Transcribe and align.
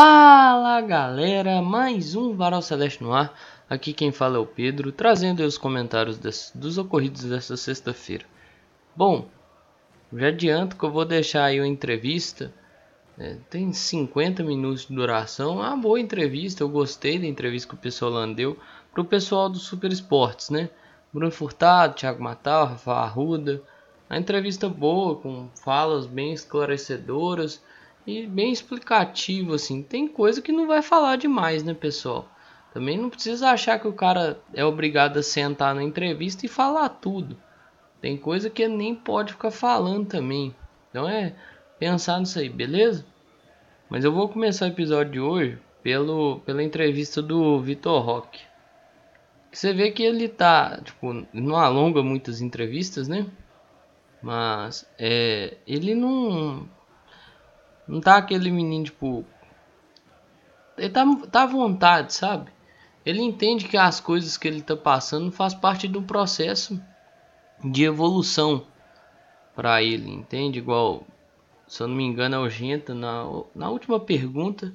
Fala 0.00 0.80
galera, 0.80 1.60
mais 1.60 2.14
um 2.14 2.32
Varal 2.32 2.62
Celeste 2.62 3.02
no 3.02 3.12
ar. 3.12 3.36
Aqui 3.68 3.92
quem 3.92 4.12
fala 4.12 4.36
é 4.36 4.38
o 4.38 4.46
Pedro, 4.46 4.92
trazendo 4.92 5.42
os 5.42 5.58
comentários 5.58 6.16
desse, 6.16 6.56
dos 6.56 6.78
ocorridos 6.78 7.24
desta 7.24 7.56
sexta-feira. 7.56 8.24
Bom, 8.94 9.26
já 10.12 10.28
adianto 10.28 10.76
que 10.76 10.84
eu 10.84 10.92
vou 10.92 11.04
deixar 11.04 11.46
aí 11.46 11.58
uma 11.58 11.66
entrevista. 11.66 12.54
É, 13.18 13.38
tem 13.50 13.72
50 13.72 14.44
minutos 14.44 14.86
de 14.86 14.94
duração. 14.94 15.56
Uma 15.56 15.76
boa 15.76 15.98
entrevista, 15.98 16.62
eu 16.62 16.68
gostei 16.68 17.18
da 17.18 17.26
entrevista 17.26 17.70
que 17.70 17.74
o 17.74 17.78
pessoal 17.78 18.24
deu 18.32 18.56
para 18.92 19.02
o 19.02 19.04
pessoal 19.04 19.48
do 19.48 19.58
Super 19.58 19.90
Esportes, 19.90 20.48
né? 20.48 20.70
Bruno 21.12 21.32
Furtado, 21.32 21.96
Thiago 21.96 22.22
Matal, 22.22 22.66
Rafa 22.66 22.92
Arruda. 22.92 23.60
A 24.08 24.16
entrevista 24.16 24.68
boa, 24.68 25.16
com 25.16 25.48
falas 25.56 26.06
bem 26.06 26.32
esclarecedoras 26.32 27.60
e 28.08 28.26
bem 28.26 28.50
explicativo 28.50 29.52
assim. 29.52 29.82
Tem 29.82 30.08
coisa 30.08 30.40
que 30.40 30.50
não 30.50 30.66
vai 30.66 30.80
falar 30.80 31.16
demais, 31.16 31.62
né, 31.62 31.74
pessoal? 31.74 32.26
Também 32.72 32.96
não 32.96 33.10
precisa 33.10 33.50
achar 33.50 33.78
que 33.78 33.86
o 33.86 33.92
cara 33.92 34.40
é 34.54 34.64
obrigado 34.64 35.18
a 35.18 35.22
sentar 35.22 35.74
na 35.74 35.82
entrevista 35.82 36.46
e 36.46 36.48
falar 36.48 36.88
tudo. 36.88 37.36
Tem 38.00 38.16
coisa 38.16 38.48
que 38.48 38.66
nem 38.66 38.94
pode 38.94 39.32
ficar 39.34 39.50
falando 39.50 40.06
também. 40.06 40.54
Então 40.88 41.06
é 41.06 41.34
pensar 41.78 42.18
nisso 42.18 42.38
aí, 42.38 42.48
beleza? 42.48 43.04
Mas 43.90 44.04
eu 44.04 44.12
vou 44.12 44.26
começar 44.26 44.64
o 44.64 44.68
episódio 44.68 45.12
de 45.12 45.20
hoje 45.20 45.58
pelo, 45.82 46.40
pela 46.46 46.62
entrevista 46.62 47.20
do 47.20 47.60
Vitor 47.60 48.02
Roque. 48.02 48.40
Você 49.52 49.74
vê 49.74 49.90
que 49.90 50.02
ele 50.02 50.28
tá, 50.28 50.80
tipo, 50.82 51.26
não 51.30 51.56
alonga 51.56 52.02
muitas 52.02 52.40
entrevistas, 52.40 53.06
né? 53.06 53.26
Mas 54.22 54.88
é, 54.98 55.58
ele 55.66 55.94
não 55.94 56.68
não 57.88 58.00
tá 58.00 58.16
aquele 58.16 58.50
menino, 58.50 58.84
tipo. 58.84 59.24
Ele 60.76 60.90
tá, 60.90 61.04
tá 61.30 61.42
à 61.42 61.46
vontade, 61.46 62.12
sabe? 62.12 62.52
Ele 63.04 63.22
entende 63.22 63.66
que 63.66 63.76
as 63.76 63.98
coisas 63.98 64.36
que 64.36 64.46
ele 64.46 64.60
tá 64.60 64.76
passando 64.76 65.32
faz 65.32 65.54
parte 65.54 65.88
do 65.88 66.02
processo 66.02 66.80
de 67.64 67.84
evolução 67.84 68.66
para 69.56 69.82
ele, 69.82 70.10
entende? 70.10 70.58
Igual, 70.58 71.06
se 71.66 71.82
eu 71.82 71.88
não 71.88 71.96
me 71.96 72.04
engano, 72.04 72.36
é 72.36 72.38
o 72.38 72.50
Genta, 72.50 72.94
na, 72.94 73.24
na 73.54 73.70
última 73.70 73.98
pergunta, 73.98 74.72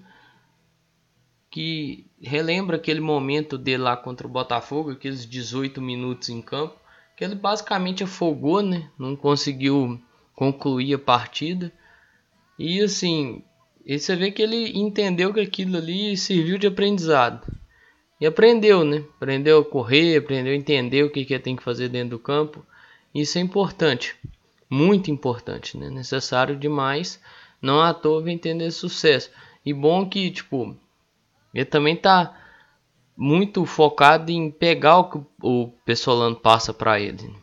que 1.50 2.08
relembra 2.19 2.78
aquele 2.78 3.00
momento 3.00 3.58
dele 3.58 3.84
lá 3.84 3.95
contra 3.95 4.25
o 4.25 4.30
Botafogo, 4.30 4.91
aqueles 4.91 5.25
18 5.25 5.80
minutos 5.80 6.30
em 6.30 6.41
campo, 6.41 6.75
que 7.16 7.23
ele 7.23 7.36
basicamente 7.36 8.03
afogou, 8.03 8.64
né? 8.64 8.89
Não 8.97 9.16
conseguiu 9.16 10.02
concluir 10.34 10.95
a 10.95 11.00
partida. 11.00 11.72
E 12.57 12.81
assim, 12.81 13.43
e 13.85 13.99
você 13.99 14.15
vê 14.15 14.31
que 14.31 14.41
ele 14.41 14.77
entendeu 14.77 15.33
que 15.33 15.39
aquilo 15.39 15.77
ali 15.77 16.15
serviu 16.15 16.57
de 16.57 16.67
aprendizado. 16.67 17.45
E 18.19 18.25
aprendeu, 18.25 18.85
né? 18.85 19.03
Aprendeu 19.17 19.59
a 19.59 19.65
correr, 19.65 20.17
aprendeu 20.17 20.53
a 20.53 20.55
entender 20.55 21.03
o 21.03 21.09
que, 21.09 21.25
que 21.25 21.37
tem 21.39 21.55
que 21.55 21.63
fazer 21.63 21.89
dentro 21.89 22.11
do 22.11 22.19
campo. 22.19 22.65
Isso 23.13 23.37
é 23.37 23.41
importante, 23.41 24.15
muito 24.69 25.11
importante, 25.11 25.77
né? 25.77 25.89
Necessário 25.89 26.55
demais. 26.55 27.19
Não 27.61 27.81
à 27.81 27.93
toa 27.93 28.21
vem 28.21 28.37
tendo 28.37 28.61
esse 28.61 28.77
sucesso. 28.77 29.29
E 29.65 29.73
bom 29.73 30.07
que, 30.07 30.31
tipo, 30.31 30.75
ele 31.53 31.65
também 31.65 31.95
tá 31.95 32.38
muito 33.15 33.65
focado 33.65 34.31
em 34.31 34.49
pegar 34.49 34.99
o 34.99 35.09
que 35.09 35.21
o 35.41 35.67
Pessolano 35.85 36.35
passa 36.35 36.73
para 36.73 36.99
ele. 36.99 37.33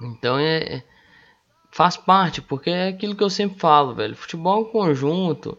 Então 0.00 0.38
é, 0.38 0.84
faz 1.76 1.94
parte, 1.94 2.40
porque 2.40 2.70
é 2.70 2.88
aquilo 2.88 3.14
que 3.14 3.22
eu 3.22 3.28
sempre 3.28 3.60
falo, 3.60 3.94
velho. 3.94 4.16
Futebol 4.16 4.56
é 4.56 4.66
um 4.66 4.72
conjunto, 4.72 5.58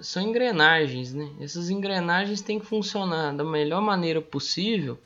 são 0.00 0.22
engrenagens, 0.22 1.12
né? 1.12 1.30
Essas 1.40 1.68
engrenagens 1.68 2.40
têm 2.40 2.58
que 2.58 2.64
funcionar 2.64 3.34
da 3.34 3.44
melhor 3.44 3.82
maneira 3.82 4.22
possível 4.22 4.98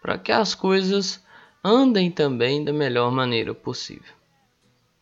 para 0.00 0.16
que 0.16 0.30
as 0.30 0.54
coisas 0.54 1.20
andem 1.64 2.12
também 2.12 2.62
da 2.62 2.72
melhor 2.72 3.10
maneira 3.10 3.52
possível. 3.52 4.14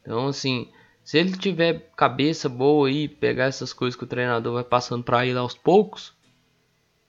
Então, 0.01 0.29
assim, 0.29 0.73
se 1.05 1.19
ele 1.19 1.37
tiver 1.37 1.91
cabeça 1.95 2.49
boa 2.49 2.89
aí, 2.89 3.07
pegar 3.07 3.45
essas 3.45 3.75
coisas 3.75 3.99
que 3.99 4.05
o 4.05 4.09
treinador 4.09 4.55
vai 4.55 4.65
passando 4.65 5.05
para 5.05 5.27
ele 5.27 5.39
aos 5.39 5.55
poucos, 5.55 6.15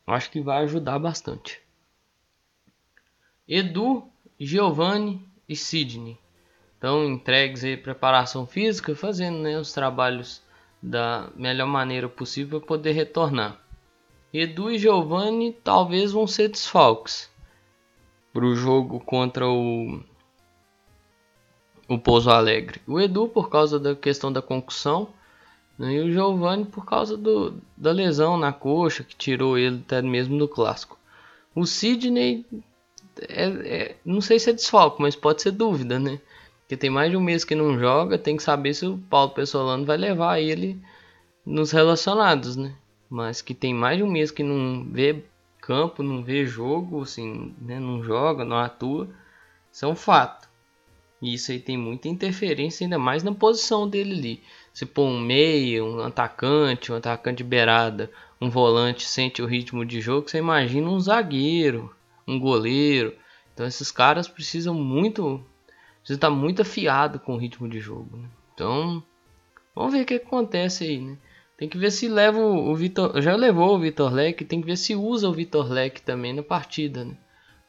acho 0.05 0.29
que 0.29 0.41
vai 0.41 0.65
ajudar 0.65 0.99
bastante. 0.99 1.61
Edu, 3.47 4.11
Giovanni 4.37 5.25
e 5.47 5.55
Sidney 5.55 6.19
então, 6.79 7.05
entregues 7.05 7.65
aí 7.65 7.75
preparação 7.75 8.47
física, 8.47 8.95
fazendo 8.95 9.39
né, 9.39 9.59
os 9.59 9.73
trabalhos 9.73 10.41
da 10.81 11.29
melhor 11.35 11.67
maneira 11.67 12.07
possível 12.07 12.59
para 12.59 12.67
poder 12.67 12.93
retornar. 12.93 13.59
Edu 14.33 14.71
e 14.71 14.79
Giovanni 14.79 15.51
talvez 15.51 16.13
vão 16.13 16.25
ser 16.25 16.47
desfalques 16.47 17.29
para 18.31 18.45
o 18.45 18.55
jogo 18.55 19.01
contra 19.01 19.45
o, 19.45 19.99
o 21.85 21.99
Pouso 21.99 22.29
Alegre. 22.29 22.79
O 22.87 22.97
Edu 22.97 23.27
por 23.27 23.49
causa 23.49 23.77
da 23.77 23.93
questão 23.93 24.31
da 24.31 24.41
concussão 24.41 25.09
né, 25.77 25.95
e 25.95 25.99
o 25.99 26.11
Giovanni 26.13 26.63
por 26.63 26.85
causa 26.85 27.17
do, 27.17 27.55
da 27.75 27.91
lesão 27.91 28.37
na 28.37 28.53
coxa 28.53 29.03
que 29.03 29.17
tirou 29.17 29.57
ele 29.57 29.81
até 29.85 30.01
mesmo 30.01 30.37
do 30.37 30.47
clássico. 30.47 30.97
O 31.53 31.65
Sidney 31.65 32.45
é, 33.27 33.43
é, 33.43 33.95
não 34.05 34.21
sei 34.21 34.39
se 34.39 34.49
é 34.49 34.53
desfalque, 34.53 35.01
mas 35.01 35.13
pode 35.13 35.41
ser 35.41 35.51
dúvida, 35.51 35.99
né? 35.99 36.21
Que 36.69 36.77
tem 36.77 36.91
mais 36.91 37.09
de 37.09 37.17
um 37.17 37.19
mês 37.19 37.43
que 37.43 37.55
não 37.55 37.79
joga, 37.79 38.15
tem 38.15 38.37
que 38.37 38.43
saber 38.43 38.75
se 38.75 38.85
o 38.85 38.99
Paulo 39.09 39.31
Pessolano 39.31 39.87
vai 39.87 39.97
levar 39.97 40.39
ele 40.39 40.79
nos 41.43 41.71
relacionados, 41.71 42.55
né? 42.55 42.75
Mas 43.09 43.41
que 43.41 43.55
tem 43.55 43.73
mais 43.73 43.97
de 43.97 44.03
um 44.03 44.11
mês 44.11 44.29
que 44.29 44.43
não 44.43 44.85
vê 44.85 45.23
campo, 45.59 46.03
não 46.03 46.23
vê 46.23 46.45
jogo, 46.45 47.01
assim, 47.01 47.55
né? 47.59 47.79
não 47.79 48.03
joga, 48.03 48.45
não 48.45 48.55
atua, 48.55 49.09
isso 49.73 49.83
é 49.83 49.87
um 49.87 49.95
fato. 49.95 50.47
E 51.19 51.33
isso 51.33 51.51
aí 51.51 51.59
tem 51.59 51.75
muita 51.75 52.07
interferência, 52.07 52.85
ainda 52.85 52.99
mais 52.99 53.23
na 53.23 53.33
posição 53.33 53.89
dele 53.89 54.13
ali. 54.13 54.43
Se 54.71 54.85
pôr 54.85 55.07
um 55.07 55.19
meio, 55.19 55.85
um 55.87 56.01
atacante, 56.01 56.91
um 56.91 56.95
atacante 56.95 57.37
de 57.37 57.45
beirada, 57.45 58.11
um 58.39 58.47
volante 58.47 59.07
sente 59.07 59.41
o 59.41 59.47
ritmo 59.47 59.83
de 59.83 59.99
jogo, 59.99 60.29
você 60.29 60.37
imagina 60.37 60.87
um 60.87 60.99
zagueiro, 60.99 61.91
um 62.27 62.39
goleiro. 62.39 63.15
Então 63.55 63.65
esses 63.65 63.89
caras 63.91 64.27
precisam 64.27 64.75
muito 64.75 65.43
você 66.09 66.15
está 66.15 66.27
muito 66.27 66.63
afiado 66.63 67.19
com 67.19 67.35
o 67.35 67.37
ritmo 67.37 67.69
de 67.69 67.79
jogo. 67.79 68.17
Né? 68.17 68.27
Então, 68.51 69.03
vamos 69.75 69.93
ver 69.93 70.01
o 70.01 70.05
que 70.07 70.15
acontece 70.15 70.83
aí, 70.83 70.99
né? 70.99 71.15
Tem 71.55 71.69
que 71.69 71.77
ver 71.77 71.91
se 71.91 72.07
leva 72.07 72.39
o, 72.39 72.73
Vitor. 72.73 73.21
Já 73.21 73.35
levou 73.35 73.75
o 73.75 73.79
Vitor 73.79 74.11
Leque, 74.11 74.43
tem 74.43 74.59
que 74.59 74.65
ver 74.65 74.75
se 74.75 74.95
usa 74.95 75.29
o 75.29 75.33
Vitor 75.33 75.69
Leque 75.71 76.01
também 76.01 76.33
na 76.33 76.41
partida, 76.41 77.05
né? 77.05 77.15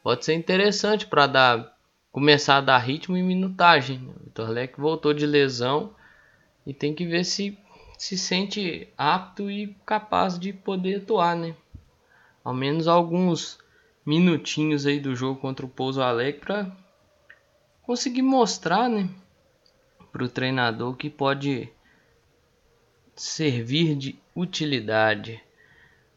Pode 0.01 0.25
ser 0.25 0.33
interessante 0.33 1.05
para 1.05 1.27
dar 1.27 1.77
começar 2.11 2.57
a 2.57 2.61
dar 2.61 2.79
ritmo 2.79 3.15
e 3.15 3.21
minutagem. 3.21 3.99
Né? 3.99 4.11
O 4.19 4.23
Vitor 4.23 4.49
Leque 4.49 4.81
voltou 4.81 5.13
de 5.13 5.27
lesão 5.27 5.93
e 6.65 6.73
tem 6.73 6.95
que 6.95 7.05
ver 7.05 7.23
se 7.23 7.55
se 7.95 8.17
sente 8.17 8.87
apto 8.97 9.51
e 9.51 9.75
capaz 9.85 10.39
de 10.39 10.51
poder 10.51 11.03
atuar, 11.03 11.35
né? 11.35 11.55
Ao 12.43 12.55
menos 12.55 12.87
alguns 12.87 13.59
minutinhos 14.03 14.87
aí 14.87 14.99
do 14.99 15.15
jogo 15.15 15.39
contra 15.39 15.63
o 15.63 15.69
Pouso 15.69 16.01
Alegre 16.01 16.41
para 16.41 16.81
conseguir 17.91 18.21
mostrar, 18.21 18.87
né, 18.87 19.09
para 20.13 20.23
o 20.23 20.29
treinador 20.29 20.95
que 20.95 21.09
pode 21.09 21.69
servir 23.13 23.97
de 23.97 24.17
utilidade. 24.33 25.43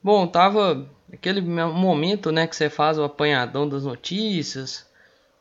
Bom, 0.01 0.25
tava 0.25 0.89
aquele 1.13 1.41
momento, 1.41 2.31
né, 2.31 2.47
que 2.47 2.55
você 2.55 2.71
faz 2.71 2.97
o 2.97 3.03
apanhadão 3.03 3.69
das 3.69 3.85
notícias, 3.85 4.89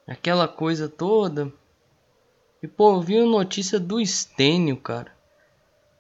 aquela 0.08 0.48
coisa 0.48 0.90
toda. 0.90 1.54
E 2.64 2.68
pô, 2.68 3.00
vi 3.00 3.20
a 3.20 3.26
notícia 3.28 3.80
do 3.80 4.02
Estênio, 4.02 4.78
cara. 4.78 5.16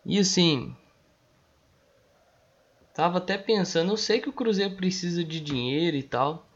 E 0.03 0.17
assim, 0.17 0.75
tava 2.91 3.19
até 3.19 3.37
pensando, 3.37 3.91
eu 3.91 3.97
sei 3.97 4.19
que 4.19 4.29
o 4.29 4.33
Cruzeiro 4.33 4.75
precisa 4.75 5.23
de 5.23 5.39
dinheiro 5.39 5.95
e 5.95 6.01
tal, 6.01 6.49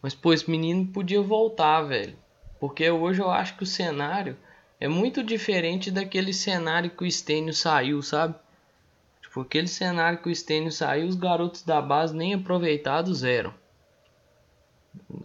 mas 0.00 0.14
pô, 0.14 0.32
esse 0.32 0.50
menino 0.50 0.86
podia 0.86 1.20
voltar, 1.20 1.82
velho. 1.82 2.23
Porque 2.64 2.90
hoje 2.90 3.20
eu 3.20 3.30
acho 3.30 3.58
que 3.58 3.62
o 3.62 3.66
cenário 3.66 4.38
é 4.80 4.88
muito 4.88 5.22
diferente 5.22 5.90
daquele 5.90 6.32
cenário 6.32 6.88
que 6.88 7.04
o 7.04 7.10
Stênio 7.10 7.52
saiu, 7.52 8.00
sabe? 8.00 8.36
Tipo, 9.20 9.42
aquele 9.42 9.68
cenário 9.68 10.22
que 10.22 10.30
o 10.30 10.34
Stênio 10.34 10.72
saiu, 10.72 11.06
os 11.06 11.14
garotos 11.14 11.60
da 11.62 11.82
base 11.82 12.16
nem 12.16 12.32
aproveitados 12.32 13.22
eram. 13.22 13.52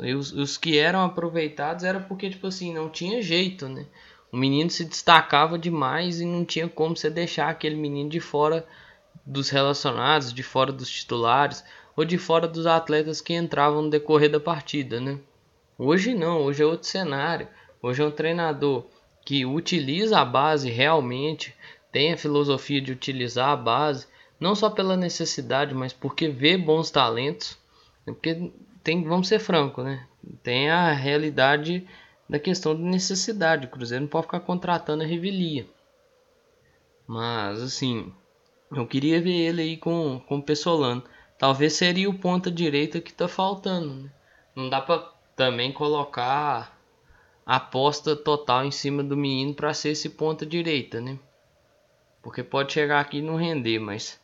E 0.02 0.14
os, 0.14 0.34
os 0.34 0.58
que 0.58 0.78
eram 0.78 1.02
aproveitados 1.02 1.86
era 1.86 2.02
porque, 2.02 2.30
tipo 2.30 2.46
assim, 2.46 2.74
não 2.74 2.90
tinha 2.90 3.22
jeito, 3.22 3.70
né? 3.70 3.86
O 4.34 4.36
menino 4.36 4.70
se 4.70 4.84
destacava 4.84 5.58
demais 5.58 6.20
e 6.20 6.26
não 6.26 6.44
tinha 6.44 6.68
como 6.68 6.98
você 6.98 7.10
deixar 7.10 7.48
aquele 7.48 7.78
menino 7.78 8.10
de 8.10 8.20
fora 8.20 8.68
dos 9.26 9.48
relacionados, 9.48 10.34
de 10.34 10.44
fora 10.44 10.74
dos 10.74 10.90
titulares 10.90 11.64
ou 11.96 12.04
de 12.04 12.18
fora 12.18 12.50
dos 12.50 12.68
atletas 12.68 13.22
que 13.22 13.34
entravam 13.34 13.84
no 13.84 13.90
decorrer 13.90 14.30
da 14.30 14.42
partida, 14.42 15.00
né? 15.00 15.18
Hoje 15.82 16.14
não, 16.14 16.42
hoje 16.42 16.62
é 16.62 16.66
outro 16.66 16.86
cenário. 16.86 17.48
Hoje 17.82 18.02
é 18.02 18.06
um 18.06 18.12
treinador 18.12 18.86
que 19.26 19.46
utiliza 19.46 20.20
a 20.20 20.26
base 20.26 20.70
realmente, 20.70 21.56
tem 21.90 22.12
a 22.12 22.18
filosofia 22.18 22.82
de 22.82 22.92
utilizar 22.92 23.50
a 23.50 23.56
base, 23.56 24.06
Não 24.38 24.56
só 24.56 24.70
pela 24.70 24.98
necessidade, 24.98 25.74
mas 25.74 25.94
porque 25.94 26.28
vê 26.28 26.58
bons 26.58 26.92
talentos. 26.92 27.58
Né? 28.06 28.14
Porque 28.14 28.52
tem, 28.84 29.04
vamos 29.04 29.30
ser 29.30 29.40
francos, 29.40 29.84
né? 29.86 30.06
Tem 30.44 30.70
a 30.70 30.92
realidade 30.92 31.88
da 32.28 32.40
questão 32.40 32.76
de 32.76 32.82
necessidade. 32.82 33.66
O 33.66 33.70
Cruzeiro 33.70 34.04
não 34.04 34.10
pode 34.10 34.26
ficar 34.26 34.42
contratando 34.42 35.04
a 35.04 35.08
revelia. 35.08 35.66
Mas 37.08 37.62
assim, 37.62 38.14
eu 38.72 38.86
queria 38.86 39.22
ver 39.22 39.32
ele 39.32 39.62
aí 39.62 39.78
com, 39.78 40.22
com 40.28 40.38
o 40.38 40.44
Pessolano. 40.44 41.04
Talvez 41.38 41.74
seria 41.74 42.10
o 42.10 42.18
ponta 42.18 42.52
direita 42.52 43.02
que 43.02 43.14
tá 43.14 43.30
faltando. 43.30 43.94
Né? 44.04 44.12
Não 44.56 44.70
dá 44.70 44.82
para 44.82 45.19
também 45.40 45.72
colocar 45.72 46.78
aposta 47.46 48.14
total 48.14 48.66
em 48.66 48.72
cima 48.72 49.02
do 49.02 49.16
menino 49.16 49.54
para 49.54 49.74
ser 49.74 49.92
esse 49.92 50.10
ponta 50.10 50.46
direita, 50.46 51.00
né? 51.00 51.18
Porque 52.22 52.44
pode 52.44 52.74
chegar 52.74 53.00
aqui 53.00 53.20
e 53.20 53.22
não 53.22 53.38
render, 53.38 53.80
mas 53.80 54.20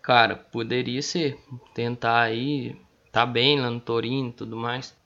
cara, 0.00 0.36
poderia 0.36 1.02
ser 1.02 1.38
tentar 1.74 2.22
aí, 2.22 2.80
tá 3.12 3.26
bem 3.26 3.60
lá 3.60 3.68
no 3.68 3.78
Torino 3.78 4.30
e 4.30 4.32
tudo 4.32 4.56
mais. 4.56 4.96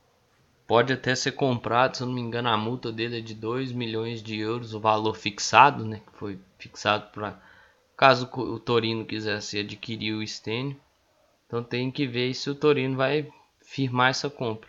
Pode 0.65 0.93
até 0.93 1.17
ser 1.17 1.33
comprado, 1.33 1.97
se 1.97 2.05
eu 2.05 2.07
não 2.07 2.15
me 2.15 2.21
engano, 2.21 2.49
a 2.49 2.57
multa 2.57 2.93
dele 2.93 3.19
é 3.19 3.21
de 3.21 3.35
2 3.35 3.73
milhões 3.73 4.23
de 4.23 4.39
euros, 4.39 4.75
o 4.75 4.81
valor 4.81 5.17
fixado, 5.17 5.85
né, 5.85 6.01
que 6.07 6.17
foi 6.17 6.39
fixado 6.57 7.11
para 7.11 7.37
caso 7.97 8.31
o 8.33 8.61
Torino 8.61 9.05
quisesse 9.05 9.59
adquirir 9.59 10.15
o 10.15 10.25
Stênio. 10.25 10.81
Então 11.49 11.65
tem 11.65 11.91
que 11.91 12.07
ver 12.07 12.33
se 12.33 12.49
o 12.49 12.55
Torino 12.55 12.97
vai 12.97 13.29
firmar 13.73 14.11
essa 14.11 14.29
compra. 14.29 14.69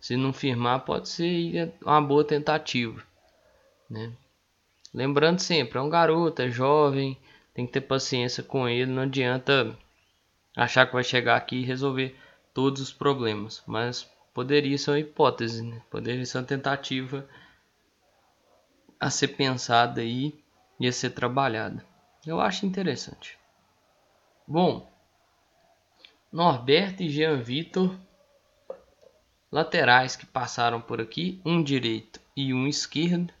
Se 0.00 0.16
não 0.16 0.32
firmar, 0.32 0.84
pode 0.84 1.08
ser 1.08 1.74
uma 1.82 2.00
boa 2.00 2.24
tentativa, 2.24 3.02
né? 3.90 4.12
Lembrando 4.92 5.40
sempre, 5.40 5.76
é 5.76 5.80
um 5.80 5.90
garoto, 5.90 6.40
é 6.40 6.48
jovem, 6.48 7.18
tem 7.52 7.66
que 7.66 7.72
ter 7.72 7.80
paciência 7.80 8.44
com 8.44 8.68
ele, 8.68 8.92
não 8.92 9.02
adianta 9.02 9.76
achar 10.56 10.86
que 10.86 10.92
vai 10.92 11.02
chegar 11.02 11.36
aqui 11.36 11.56
e 11.56 11.64
resolver 11.64 12.16
todos 12.52 12.80
os 12.80 12.92
problemas, 12.92 13.60
mas 13.66 14.08
poderia 14.32 14.78
ser 14.78 14.92
uma 14.92 15.00
hipótese, 15.00 15.64
né? 15.64 15.82
poderia 15.90 16.24
ser 16.24 16.38
uma 16.38 16.44
tentativa 16.44 17.28
a 19.00 19.10
ser 19.10 19.28
pensada 19.28 20.04
e 20.04 20.32
a 20.80 20.92
ser 20.92 21.10
trabalhada. 21.10 21.84
Eu 22.24 22.40
acho 22.40 22.64
interessante. 22.64 23.36
Bom, 24.46 24.88
Norberto 26.30 27.02
e 27.02 27.08
Jean 27.08 27.40
Vitor, 27.40 27.96
laterais 29.54 30.16
que 30.16 30.26
passaram 30.26 30.80
por 30.80 31.00
aqui, 31.00 31.40
um 31.44 31.62
direito 31.62 32.20
e 32.36 32.52
um 32.52 32.66
esquerdo, 32.66 33.32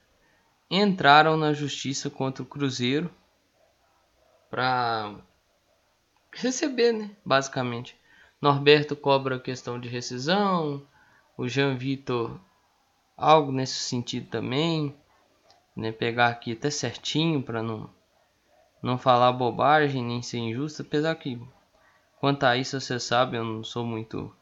entraram 0.70 1.36
na 1.36 1.52
justiça 1.52 2.08
contra 2.08 2.40
o 2.40 2.46
Cruzeiro 2.46 3.10
para 4.48 5.12
receber, 6.32 6.92
né? 6.92 7.10
Basicamente. 7.24 7.98
Norberto 8.40 8.94
cobra 8.94 9.34
a 9.34 9.40
questão 9.40 9.80
de 9.80 9.88
rescisão, 9.88 10.86
o 11.36 11.48
Jean 11.48 11.74
Vitor 11.74 12.40
algo 13.16 13.50
nesse 13.50 13.80
sentido 13.80 14.28
também, 14.28 14.94
né? 15.74 15.90
Pegar 15.90 16.28
aqui 16.28 16.52
até 16.52 16.70
certinho 16.70 17.42
para 17.42 17.60
não 17.60 17.90
não 18.80 18.96
falar 18.98 19.32
bobagem 19.32 20.04
nem 20.04 20.22
ser 20.22 20.38
injusto, 20.38 20.82
apesar 20.82 21.16
que 21.16 21.42
quanto 22.20 22.44
a 22.44 22.56
isso 22.56 22.80
você 22.80 23.00
sabe, 23.00 23.36
eu 23.36 23.42
não 23.42 23.64
sou 23.64 23.84
muito 23.84 24.32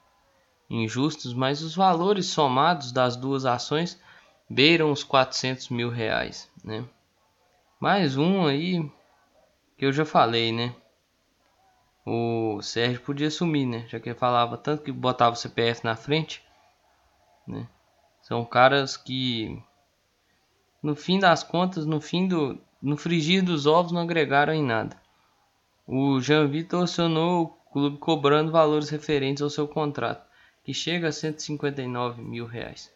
injustos, 0.73 1.35
mas 1.35 1.63
os 1.63 1.75
valores 1.75 2.27
somados 2.27 2.91
das 2.91 3.15
duas 3.15 3.45
ações 3.45 4.01
beiram 4.49 4.91
os 4.91 5.05
400 5.05 5.69
mil 5.69 5.91
reais, 5.91 6.51
né? 6.65 6.85
Mais 7.79 8.17
um 8.17 8.47
aí 8.47 8.91
que 9.77 9.85
eu 9.85 9.93
já 9.93 10.05
falei, 10.05 10.51
né? 10.51 10.75
O 12.07 12.61
Sérgio 12.63 13.01
podia 13.03 13.31
sumir, 13.31 13.67
né? 13.67 13.87
Já 13.89 14.01
que 14.01 14.09
ele 14.09 14.19
falava 14.19 14.57
tanto 14.57 14.83
que 14.83 14.91
botava 14.91 15.35
o 15.35 15.39
CPF 15.39 15.85
na 15.85 15.95
frente, 15.95 16.43
né? 17.47 17.69
São 18.23 18.45
caras 18.45 18.97
que 18.97 19.63
no 20.83 20.97
fim 20.97 21.19
das 21.19 21.43
contas, 21.43 21.85
no 21.85 22.01
fim 22.01 22.27
do 22.27 22.59
no 22.81 22.97
frigir 22.97 23.45
dos 23.45 23.67
ovos 23.67 23.93
não 23.93 24.01
agregaram 24.01 24.53
em 24.53 24.65
nada. 24.65 25.01
O 25.87 26.21
Jean 26.21 26.49
Vitor 26.49 26.85
acionou 26.85 27.45
o 27.45 27.73
clube 27.73 27.99
cobrando 27.99 28.51
valores 28.51 28.89
referentes 28.89 29.43
ao 29.43 29.51
seu 29.51 29.69
contrato, 29.69 30.27
que 30.65 30.73
chega 30.73 31.09
a 31.09 31.13
159 31.13 32.23
mil 32.23 32.47
reais. 32.47 32.93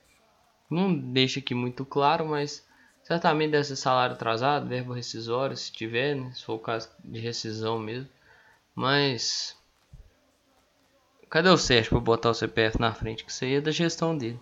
Não 0.70 0.94
deixa 0.94 1.40
aqui 1.40 1.54
muito 1.54 1.84
claro, 1.84 2.26
mas 2.26 2.66
Certamente 3.06 3.52
deve 3.52 3.62
ser 3.62 3.76
salário 3.76 4.16
atrasado, 4.16 4.66
verbo 4.66 4.92
rescisório, 4.92 5.56
se 5.56 5.70
tiver, 5.70 6.16
né? 6.16 6.32
se 6.32 6.42
for 6.42 6.54
o 6.54 6.58
caso 6.58 6.90
de 7.04 7.20
rescisão 7.20 7.78
mesmo. 7.78 8.10
Mas. 8.74 9.56
Cadê 11.30 11.48
o 11.48 11.56
Sérgio 11.56 11.90
para 11.90 12.00
botar 12.00 12.30
o 12.30 12.34
CPF 12.34 12.80
na 12.80 12.92
frente? 12.92 13.24
Que 13.24 13.30
isso 13.30 13.44
aí 13.44 13.54
é 13.54 13.60
da 13.60 13.70
gestão 13.70 14.18
dele. 14.18 14.40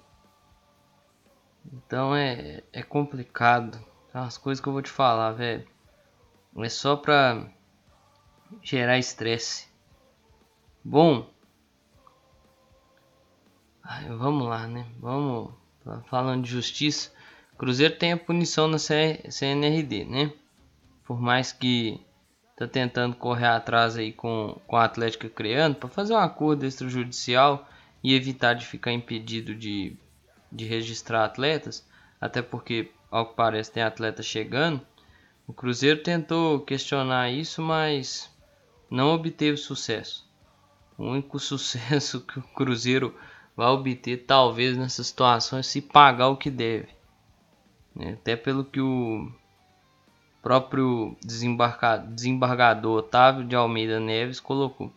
Então 1.75 2.17
é, 2.17 2.63
é 2.73 2.83
complicado. 2.83 3.79
As 4.15 4.39
coisas 4.39 4.63
que 4.63 4.69
eu 4.69 4.73
vou 4.73 4.81
te 4.81 4.91
falar, 4.91 5.33
velho. 5.33 5.69
É 6.57 6.69
só 6.71 6.97
pra 6.97 7.47
gerar 8.63 8.97
estresse. 8.97 9.69
Bom. 10.83 11.31
Vamos 14.17 14.49
lá, 14.49 14.67
né? 14.67 14.87
Vamos. 14.99 15.53
Falando 16.09 16.45
de 16.45 16.51
justiça. 16.51 17.13
Cruzeiro 17.59 17.97
tem 17.97 18.13
a 18.13 18.17
punição 18.17 18.67
na 18.67 18.79
CNRD, 18.79 20.05
né? 20.05 20.33
Por 21.05 21.21
mais 21.21 21.53
que 21.53 22.01
tá 22.57 22.67
tentando 22.67 23.15
correr 23.17 23.47
atrás 23.47 23.97
aí 23.97 24.13
com, 24.13 24.59
com 24.67 24.77
a 24.77 24.85
Atlética 24.85 25.29
criando 25.29 25.77
para 25.77 25.89
fazer 25.89 26.15
um 26.15 26.19
acordo 26.19 26.65
extrajudicial 26.65 27.69
e 28.03 28.15
evitar 28.15 28.55
de 28.55 28.67
ficar 28.67 28.93
impedido 28.93 29.55
de, 29.55 29.97
de 30.51 30.65
registrar 30.65 31.25
atletas, 31.25 31.87
até 32.21 32.41
porque 32.41 32.91
ao 33.11 33.27
que 33.27 33.35
parece 33.35 33.71
tem 33.71 33.83
atleta 33.83 34.23
chegando. 34.23 34.81
O 35.47 35.53
Cruzeiro 35.53 36.03
tentou 36.03 36.61
questionar 36.61 37.31
isso, 37.31 37.61
mas 37.61 38.31
não 38.91 39.13
obteve 39.13 39.57
sucesso. 39.57 40.27
O 40.97 41.05
único 41.05 41.39
sucesso 41.41 42.21
que 42.21 42.39
o 42.39 42.43
Cruzeiro 42.43 43.15
vai 43.57 43.69
obter, 43.69 44.25
talvez 44.27 44.77
nessa 44.77 45.03
situação, 45.03 45.59
é 45.59 45.63
se 45.63 45.81
pagar 45.81 46.29
o 46.29 46.37
que 46.37 46.51
deve. 46.51 46.89
Né? 47.95 48.13
Até 48.21 48.37
pelo 48.37 48.65
que 48.65 48.81
o 48.81 49.31
próprio 50.43 51.17
desembargador 51.25 52.99
Otávio 52.99 53.45
de 53.45 53.57
Almeida 53.57 53.99
Neves 53.99 54.41
colocou. 54.41 54.93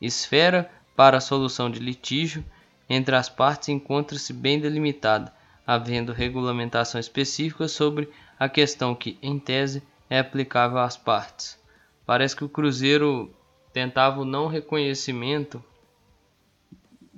Esfera 0.00 0.70
para 0.94 1.16
a 1.16 1.20
solução 1.20 1.70
de 1.70 1.80
litígio 1.80 2.44
entre 2.88 3.16
as 3.16 3.28
partes 3.28 3.70
encontra-se 3.70 4.32
bem 4.32 4.60
delimitada, 4.60 5.32
havendo 5.66 6.12
regulamentação 6.12 7.00
específica 7.00 7.66
sobre 7.66 8.10
a 8.38 8.48
questão 8.48 8.94
que, 8.94 9.18
em 9.22 9.38
tese, 9.38 9.82
é 10.10 10.18
aplicável 10.18 10.78
às 10.78 10.96
partes. 10.96 11.58
Parece 12.04 12.36
que 12.36 12.44
o 12.44 12.48
Cruzeiro 12.48 13.34
tentava 13.72 14.20
o 14.20 14.24
não 14.24 14.46
reconhecimento, 14.46 15.64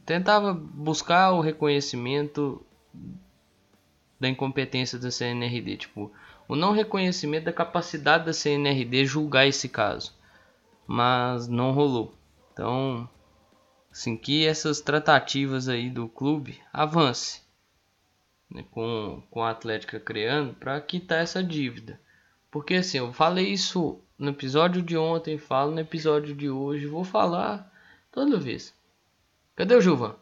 tentava 0.07 0.55
buscar 0.55 1.33
o 1.33 1.41
reconhecimento 1.41 2.65
da 4.19 4.29
incompetência 4.29 4.99
da 4.99 5.11
CNRD, 5.11 5.77
tipo, 5.77 6.13
o 6.49 6.55
não 6.55 6.73
reconhecimento 6.73 7.45
da 7.45 7.53
capacidade 7.53 8.25
da 8.25 8.33
CNRD 8.33 9.05
julgar 9.05 9.47
esse 9.47 9.69
caso, 9.69 10.15
mas 10.87 11.49
não 11.49 11.73
rolou. 11.73 12.15
Então, 12.53 13.09
assim 13.91 14.17
que 14.17 14.47
essas 14.47 14.81
tratativas 14.81 15.69
aí 15.69 15.91
do 15.91 16.09
clube 16.09 16.61
avance 16.73 17.43
né, 18.49 18.65
com, 18.71 19.23
com 19.29 19.43
a 19.43 19.51
Atlética 19.51 19.99
criando 19.99 20.55
para 20.55 20.81
quitar 20.81 21.21
essa 21.21 21.43
dívida. 21.43 22.01
Porque 22.51 22.75
assim, 22.75 22.99
eu 22.99 23.13
falei 23.13 23.49
isso 23.49 24.01
no 24.17 24.31
episódio 24.31 24.81
de 24.81 24.97
ontem, 24.97 25.37
falo 25.37 25.73
no 25.73 25.81
episódio 25.81 26.35
de 26.35 26.49
hoje, 26.49 26.87
vou 26.87 27.05
falar 27.05 27.71
toda 28.13 28.39
vez. 28.39 28.76
Cadê 29.57 29.75
o 29.75 29.81
Gilvan? 29.81 30.15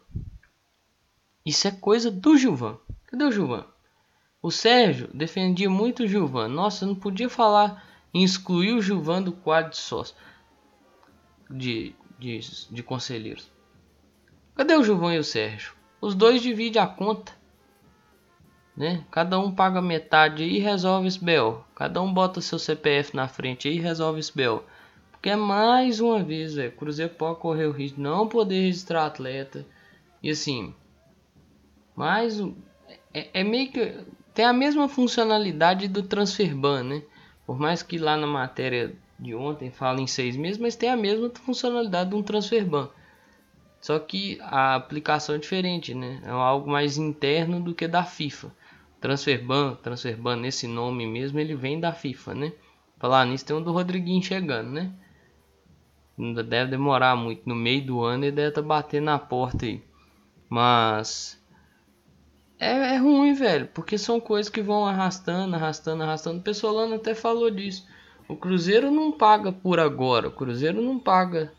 Isso 1.45 1.67
é 1.67 1.71
coisa 1.71 2.09
do 2.09 2.37
Gilvan. 2.37 2.77
Cadê 3.05 3.25
o 3.25 3.31
Gilvan? 3.31 3.65
O 4.41 4.49
Sérgio 4.49 5.09
defendia 5.13 5.69
muito 5.69 6.03
o 6.03 6.07
Gilvan. 6.07 6.47
Nossa, 6.47 6.85
não 6.85 6.95
podia 6.95 7.29
falar 7.29 7.85
em 8.13 8.23
excluir 8.23 8.71
o 8.71 8.81
Gilvan 8.81 9.21
do 9.21 9.33
quadro 9.33 9.71
de 9.71 9.77
sócio 9.77 10.15
de, 11.49 11.93
de, 12.17 12.39
de 12.71 12.81
conselheiros. 12.81 13.51
Cadê 14.55 14.73
o 14.73 14.83
Gilvan 14.83 15.15
e 15.15 15.19
o 15.19 15.23
Sérgio? 15.23 15.73
Os 15.99 16.15
dois 16.15 16.41
dividem 16.41 16.81
a 16.81 16.87
conta. 16.87 17.33
Né? 18.75 19.03
Cada 19.11 19.37
um 19.37 19.53
paga 19.53 19.81
metade 19.81 20.43
e 20.43 20.59
resolve 20.59 21.07
esse 21.07 21.19
BO. 21.19 21.63
Cada 21.75 22.01
um 22.01 22.13
bota 22.13 22.39
seu 22.39 22.57
CPF 22.57 23.15
na 23.15 23.27
frente 23.27 23.67
e 23.67 23.79
resolve 23.79 24.19
esse 24.21 24.31
BO. 24.33 24.63
Porque 25.25 25.33
é 25.33 25.35
mais 25.35 25.99
uma 25.99 26.23
vez, 26.23 26.53
velho, 26.53 26.71
Cruzeiro 26.73 27.11
pode 27.15 27.39
correr 27.39 27.65
o 27.65 27.71
risco 27.71 27.97
de 27.97 28.03
não 28.03 28.27
poder 28.27 28.61
registrar 28.61 29.07
atleta. 29.07 29.65
E 30.21 30.29
assim, 30.29 30.71
mais 31.95 32.39
um. 32.39 32.53
É, 33.11 33.41
é 33.41 33.43
meio 33.43 33.71
que 33.71 34.05
tem 34.35 34.45
a 34.45 34.53
mesma 34.53 34.87
funcionalidade 34.87 35.87
do 35.87 36.03
transfer 36.03 36.55
ban, 36.55 36.83
né? 36.83 37.01
Por 37.43 37.59
mais 37.59 37.81
que 37.81 37.97
lá 37.97 38.15
na 38.15 38.27
matéria 38.27 38.95
de 39.17 39.33
ontem 39.33 39.71
fala 39.71 39.99
em 39.99 40.05
seis 40.05 40.37
meses, 40.37 40.59
mas 40.59 40.75
tem 40.75 40.89
a 40.91 40.95
mesma 40.95 41.31
funcionalidade 41.31 42.11
de 42.11 42.15
um 42.15 42.21
transfer 42.21 42.63
ban. 42.63 42.87
Só 43.81 43.97
que 43.97 44.37
a 44.41 44.75
aplicação 44.75 45.33
é 45.33 45.39
diferente, 45.39 45.95
né? 45.95 46.21
É 46.23 46.29
algo 46.29 46.69
mais 46.69 46.99
interno 46.99 47.59
do 47.59 47.73
que 47.73 47.87
da 47.87 48.03
FIFA. 48.03 48.51
Transfer 49.01 49.43
ban, 49.43 49.73
transfer 49.81 50.15
ban 50.15 50.35
nesse 50.35 50.67
nome 50.67 51.07
mesmo, 51.07 51.39
ele 51.39 51.55
vem 51.55 51.79
da 51.79 51.91
FIFA, 51.91 52.35
né? 52.35 52.53
Falar 52.99 53.25
nisso 53.25 53.43
tem 53.43 53.55
um 53.55 53.63
do 53.63 53.71
Rodriguinho 53.71 54.21
chegando, 54.21 54.69
né? 54.69 54.93
Ainda 56.17 56.43
deve 56.43 56.71
demorar 56.71 57.15
muito. 57.15 57.47
No 57.47 57.55
meio 57.55 57.85
do 57.85 58.03
ano 58.03 58.25
ele 58.25 58.35
deve 58.35 58.49
estar 58.49 58.61
tá 58.61 58.67
batendo 58.67 59.05
na 59.05 59.19
porta 59.19 59.65
aí. 59.65 59.83
Mas 60.49 61.39
é, 62.59 62.95
é, 62.95 62.97
ruim, 62.97 63.33
velho, 63.33 63.67
porque 63.73 63.97
são 63.97 64.19
coisas 64.19 64.49
que 64.49 64.61
vão 64.61 64.85
arrastando, 64.85 65.55
arrastando, 65.55 66.03
arrastando. 66.03 66.39
O 66.39 66.43
Pessolano 66.43 66.95
até 66.95 67.13
falou 67.13 67.51
disso. 67.51 67.85
O 68.27 68.35
Cruzeiro 68.35 68.89
não 68.89 69.11
paga 69.11 69.51
por 69.51 69.79
agora. 69.79 70.29
O 70.29 70.31
Cruzeiro 70.31 70.81
não 70.81 70.97
paga 70.97 71.51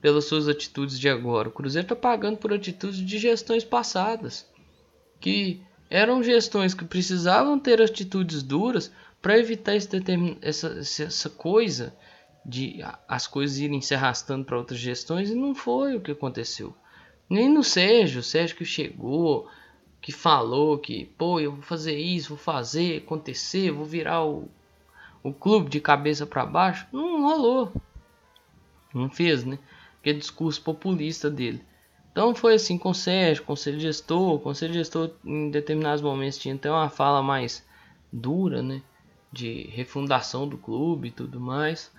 pelas 0.00 0.24
suas 0.24 0.48
atitudes 0.48 0.98
de 0.98 1.08
agora. 1.08 1.48
O 1.48 1.52
Cruzeiro 1.52 1.84
está 1.84 1.96
pagando 1.96 2.36
por 2.36 2.52
atitudes 2.52 2.98
de 2.98 3.18
gestões 3.18 3.64
passadas. 3.64 4.46
Que 5.20 5.62
eram 5.88 6.22
gestões 6.22 6.74
que 6.74 6.84
precisavam 6.84 7.58
ter 7.58 7.80
atitudes 7.80 8.42
duras 8.42 8.92
para 9.22 9.38
evitar 9.38 9.76
esse 9.76 9.88
essa, 10.40 10.78
essa 10.78 11.30
coisa 11.30 11.94
de 12.44 12.80
as 13.06 13.26
coisas 13.26 13.58
irem 13.58 13.80
se 13.80 13.94
arrastando 13.94 14.44
para 14.44 14.58
outras 14.58 14.78
gestões 14.78 15.30
e 15.30 15.34
não 15.34 15.54
foi 15.54 15.96
o 15.96 16.00
que 16.00 16.12
aconteceu. 16.12 16.74
Nem 17.28 17.48
no 17.48 17.62
Sérgio, 17.62 18.20
o 18.20 18.24
Sérgio 18.24 18.56
que 18.56 18.64
chegou, 18.64 19.48
que 20.00 20.10
falou 20.10 20.78
que, 20.78 21.04
pô, 21.16 21.38
eu 21.38 21.52
vou 21.52 21.62
fazer 21.62 21.96
isso, 21.96 22.30
vou 22.30 22.38
fazer 22.38 22.98
acontecer, 22.98 23.70
vou 23.70 23.84
virar 23.84 24.24
o, 24.24 24.48
o 25.22 25.32
clube 25.32 25.68
de 25.68 25.80
cabeça 25.80 26.26
para 26.26 26.46
baixo, 26.46 26.86
não 26.92 27.22
rolou. 27.22 27.72
Não 28.92 29.08
fez, 29.08 29.44
né? 29.44 29.58
Aquele 30.00 30.18
discurso 30.18 30.60
populista 30.62 31.30
dele. 31.30 31.62
Então 32.10 32.34
foi 32.34 32.54
assim 32.54 32.76
com 32.76 32.90
o 32.90 32.94
Sérgio, 32.94 33.44
conselho 33.44 33.78
gestor, 33.78 34.40
conselho 34.40 34.74
gestor 34.74 35.12
em 35.24 35.50
determinados 35.50 36.02
momentos 36.02 36.38
tinha 36.38 36.54
até 36.54 36.70
uma 36.70 36.88
fala 36.88 37.22
mais 37.22 37.64
dura, 38.12 38.62
né? 38.62 38.82
De 39.32 39.68
refundação 39.68 40.48
do 40.48 40.58
clube 40.58 41.08
e 41.08 41.12
tudo 41.12 41.38
mais. 41.38 41.92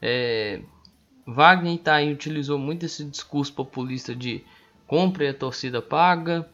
É, 0.00 0.60
Wagner 1.26 1.74
Itaí 1.74 2.12
utilizou 2.12 2.58
muito 2.58 2.86
esse 2.86 3.04
discurso 3.04 3.52
populista 3.52 4.14
de 4.14 4.44
compre 4.86 5.28
a 5.28 5.34
torcida 5.34 5.82
paga. 5.82 6.48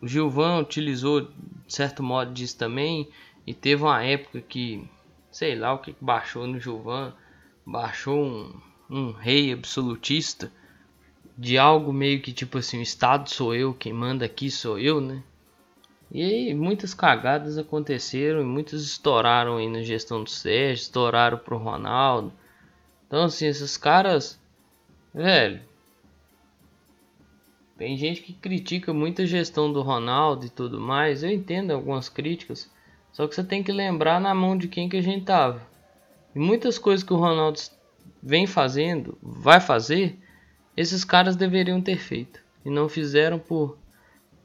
O 0.00 0.06
Gilvan 0.06 0.58
utilizou 0.60 1.22
de 1.22 1.30
certo 1.68 2.02
modo 2.02 2.32
disso 2.32 2.58
também. 2.58 3.08
E 3.46 3.54
teve 3.54 3.82
uma 3.82 4.02
época 4.02 4.40
que, 4.40 4.86
sei 5.30 5.54
lá 5.54 5.72
o 5.72 5.78
que 5.78 5.94
baixou 6.00 6.46
no 6.46 6.60
Gilvan, 6.60 7.14
baixou 7.64 8.22
um, 8.22 8.60
um 8.90 9.12
rei 9.12 9.52
absolutista 9.52 10.52
de 11.36 11.56
algo 11.56 11.90
meio 11.90 12.20
que 12.20 12.34
tipo 12.34 12.58
assim, 12.58 12.78
o 12.78 12.82
Estado 12.82 13.30
sou 13.30 13.54
eu, 13.54 13.72
quem 13.72 13.94
manda 13.94 14.26
aqui 14.26 14.50
sou 14.50 14.78
eu, 14.78 15.00
né? 15.00 15.22
E 16.12 16.22
aí 16.22 16.54
muitas 16.54 16.92
cagadas 16.92 17.56
aconteceram 17.56 18.42
e 18.42 18.44
muitas 18.44 18.82
estouraram 18.82 19.56
aí 19.56 19.66
na 19.66 19.82
gestão 19.82 20.22
do 20.22 20.28
Sérgio, 20.28 20.82
estouraram 20.82 21.38
pro 21.38 21.56
Ronaldo. 21.56 22.32
Então 23.10 23.24
assim, 23.24 23.46
esses 23.46 23.76
caras, 23.76 24.40
velho, 25.12 25.60
tem 27.76 27.96
gente 27.96 28.22
que 28.22 28.32
critica 28.32 28.94
muito 28.94 29.22
a 29.22 29.26
gestão 29.26 29.72
do 29.72 29.82
Ronaldo 29.82 30.46
e 30.46 30.48
tudo 30.48 30.80
mais. 30.80 31.24
Eu 31.24 31.30
entendo 31.30 31.72
algumas 31.72 32.08
críticas. 32.08 32.70
Só 33.10 33.26
que 33.26 33.34
você 33.34 33.42
tem 33.42 33.64
que 33.64 33.72
lembrar 33.72 34.20
na 34.20 34.32
mão 34.32 34.56
de 34.56 34.68
quem 34.68 34.88
que 34.88 34.96
a 34.96 35.02
gente 35.02 35.24
tava. 35.24 35.60
E 36.32 36.38
muitas 36.38 36.78
coisas 36.78 37.02
que 37.02 37.12
o 37.12 37.16
Ronaldo 37.16 37.58
vem 38.22 38.46
fazendo, 38.46 39.18
vai 39.20 39.60
fazer, 39.60 40.16
esses 40.76 41.02
caras 41.02 41.34
deveriam 41.34 41.82
ter 41.82 41.96
feito. 41.96 42.38
E 42.64 42.70
não 42.70 42.88
fizeram 42.88 43.40
por 43.40 43.76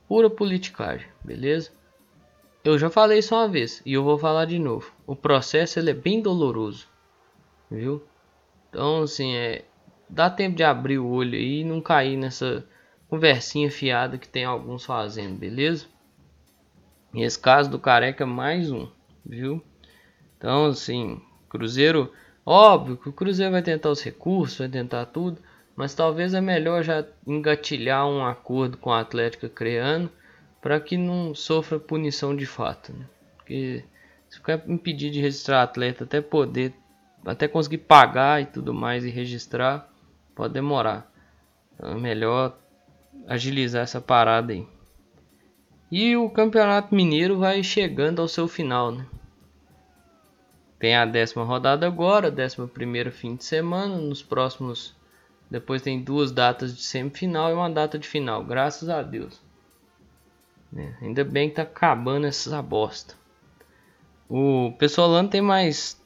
pura 0.08 0.28
politicagem, 0.28 1.08
beleza? 1.24 1.72
Eu 2.64 2.80
já 2.80 2.90
falei 2.90 3.20
isso 3.20 3.36
uma 3.36 3.48
vez 3.48 3.80
e 3.86 3.94
eu 3.94 4.04
vou 4.04 4.18
falar 4.18 4.46
de 4.46 4.58
novo. 4.58 4.92
O 5.06 5.16
processo 5.16 5.78
ele 5.78 5.92
é 5.92 5.94
bem 5.94 6.20
doloroso, 6.20 6.88
viu? 7.70 8.02
Então, 8.76 9.04
assim, 9.04 9.34
é 9.38 9.64
dá 10.10 10.30
tempo 10.30 10.58
de 10.58 10.64
abrir 10.64 11.00
o 11.00 11.08
olho 11.08 11.34
aí 11.34 11.62
e 11.62 11.64
não 11.64 11.80
cair 11.80 12.18
nessa 12.18 12.68
conversinha 13.08 13.72
fiada 13.72 14.18
que 14.18 14.28
tem 14.28 14.44
alguns 14.44 14.84
fazendo, 14.84 15.38
beleza? 15.38 15.86
E 17.14 17.24
esse 17.24 17.40
caso 17.40 17.70
do 17.70 17.80
Careca 17.80 18.26
é 18.26 18.28
mais 18.28 18.70
um, 18.70 18.86
viu? 19.26 19.64
Então, 20.38 20.66
assim, 20.66 21.22
Cruzeiro, 21.48 22.12
óbvio 22.46 22.98
que 22.98 23.08
o 23.08 23.14
Cruzeiro 23.14 23.54
vai 23.54 23.62
tentar 23.62 23.92
os 23.92 24.04
recursos, 24.04 24.58
vai 24.58 24.68
tentar 24.68 25.06
tudo, 25.06 25.42
mas 25.74 25.96
talvez 25.96 26.34
é 26.34 26.42
melhor 26.42 26.84
já 26.84 27.06
engatilhar 27.26 28.06
um 28.06 28.26
acordo 28.26 28.76
com 28.76 28.92
a 28.92 29.00
Atlética 29.00 29.48
Creano 29.48 30.12
para 30.62 30.82
que 30.82 30.98
não 30.98 31.34
sofra 31.34 31.80
punição 31.80 32.36
de 32.36 32.46
fato, 32.46 32.92
né? 32.92 33.06
Porque 33.38 33.86
se 34.28 34.36
ficar 34.36 34.62
impedido 34.68 35.14
de 35.14 35.22
registrar 35.22 35.64
atleta 35.64 36.04
até 36.04 36.20
poder, 36.20 36.74
até 37.26 37.48
conseguir 37.48 37.80
pagar 37.80 38.42
e 38.42 38.46
tudo 38.46 38.74
mais 38.74 39.04
e 39.04 39.10
registrar, 39.10 39.90
pode 40.36 40.54
demorar. 40.54 41.12
Então 41.74 41.92
é 41.92 41.96
melhor 41.96 42.58
agilizar 43.28 43.84
essa 43.84 44.00
parada 44.00 44.54
aí. 44.54 44.68
E 45.92 46.16
o 46.16 46.30
Campeonato 46.30 46.94
Mineiro 46.94 47.38
vai 47.38 47.64
chegando 47.64 48.22
ao 48.22 48.28
seu 48.28 48.48
final, 48.48 48.92
né? 48.92 49.06
Tem 50.80 50.96
a 50.96 51.06
décima 51.06 51.44
rodada 51.44 51.88
agora, 51.88 52.30
décima 52.30 52.68
primeira 52.68 53.12
fim 53.12 53.36
de 53.36 53.44
semana. 53.44 53.98
Nos 53.98 54.22
próximos, 54.22 54.96
depois 55.50 55.82
tem 55.82 56.02
duas 56.02 56.32
datas 56.32 56.76
de 56.76 56.84
semifinal 56.84 57.50
e 57.50 57.54
uma 57.54 57.70
data 57.70 57.98
de 57.98 58.08
final. 58.08 58.44
Graças 58.44 58.90
a 58.90 59.02
Deus. 59.02 59.42
É, 60.76 60.94
ainda 61.02 61.24
bem 61.24 61.50
que 61.50 61.56
tá 61.56 61.62
acabando 61.62 62.28
essa 62.28 62.62
bosta. 62.62 63.16
O 64.28 64.74
Pessoalano 64.78 65.30
tem 65.30 65.42
mais, 65.42 66.02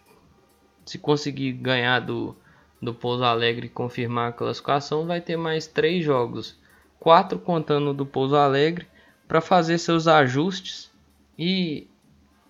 se 0.89 0.97
conseguir 0.97 1.53
ganhar 1.53 1.99
do 1.99 2.35
do 2.81 2.93
Pouso 2.93 3.23
Alegre 3.23 3.67
e 3.67 3.69
confirmar 3.69 4.29
a 4.29 4.33
classificação, 4.33 5.05
vai 5.05 5.19
ter 5.19 5.35
mais 5.35 5.67
três 5.67 6.03
jogos 6.03 6.57
quatro 6.99 7.39
contando 7.39 7.93
do 7.93 8.05
Pouso 8.05 8.35
Alegre, 8.35 8.87
para 9.27 9.41
fazer 9.41 9.77
seus 9.77 10.07
ajustes 10.07 10.91
e 11.37 11.87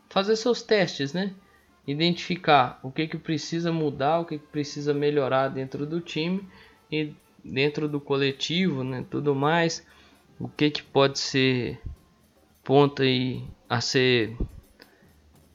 fazer 0.09 0.35
seus 0.37 0.61
testes, 0.61 1.13
né? 1.13 1.33
Identificar 1.85 2.79
o 2.81 2.91
que, 2.91 3.07
que 3.07 3.17
precisa 3.17 3.71
mudar, 3.71 4.19
o 4.19 4.25
que, 4.25 4.37
que 4.37 4.47
precisa 4.47 4.93
melhorar 4.93 5.49
dentro 5.49 5.85
do 5.85 5.99
time 5.99 6.47
e 6.89 7.13
dentro 7.43 7.87
do 7.87 7.99
coletivo, 7.99 8.83
né? 8.83 9.05
Tudo 9.09 9.35
mais, 9.35 9.85
o 10.39 10.47
que, 10.47 10.71
que 10.71 10.81
pode 10.81 11.19
ser 11.19 11.81
ponto 12.63 13.01
aí 13.01 13.43
a 13.67 13.81
ser 13.81 14.37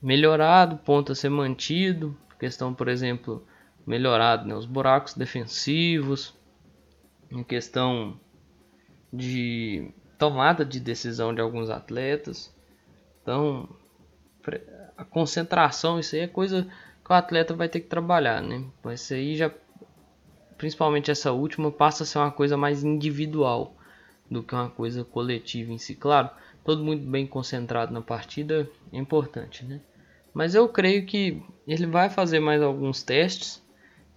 melhorado, 0.03 0.77
ponto 0.77 1.13
a 1.13 1.15
ser 1.15 1.31
mantido, 1.31 2.15
questão, 2.45 2.75
por 2.75 2.89
exemplo, 2.89 3.43
melhorado, 3.87 4.47
né? 4.47 4.55
Os 4.55 4.67
buracos 4.67 5.15
defensivos, 5.15 6.35
em 7.31 7.43
questão 7.43 8.21
de 9.11 9.91
tomada 10.19 10.63
de 10.63 10.79
decisão 10.79 11.35
de 11.35 11.41
alguns 11.41 11.71
atletas. 11.71 12.55
Então, 13.23 13.67
a 14.95 15.05
concentração, 15.05 15.99
isso 15.99 16.15
aí 16.15 16.21
é 16.21 16.29
coisa 16.29 16.67
que 17.03 17.11
o 17.11 17.15
atleta 17.15 17.55
vai 17.55 17.67
ter 17.67 17.81
que 17.81 17.89
trabalhar, 17.89 18.43
né? 18.43 18.63
Isso 18.93 19.15
aí 19.15 19.37
já, 19.37 19.51
principalmente 20.59 21.11
essa 21.11 21.33
última, 21.33 21.73
passa 21.73 22.03
a 22.03 22.07
ser 22.07 22.19
uma 22.19 22.31
coisa 22.31 22.59
mais 22.59 22.85
individual 22.85 23.75
do 24.31 24.43
que 24.43 24.55
uma 24.55 24.69
coisa 24.69 25.03
coletiva 25.03 25.73
em 25.73 25.79
si. 25.79 25.95
Claro, 25.95 26.29
todo 26.63 26.85
mundo 26.85 27.11
bem 27.11 27.27
concentrado 27.27 27.91
na 27.91 28.03
partida 28.03 28.69
é 28.93 28.99
importante, 28.99 29.65
né? 29.65 29.81
Mas 30.35 30.55
eu 30.55 30.69
creio 30.69 31.07
que 31.07 31.41
ele 31.67 31.87
vai 31.87 32.11
fazer 32.11 32.41
mais 32.41 32.61
alguns 32.61 33.03
testes. 33.03 33.63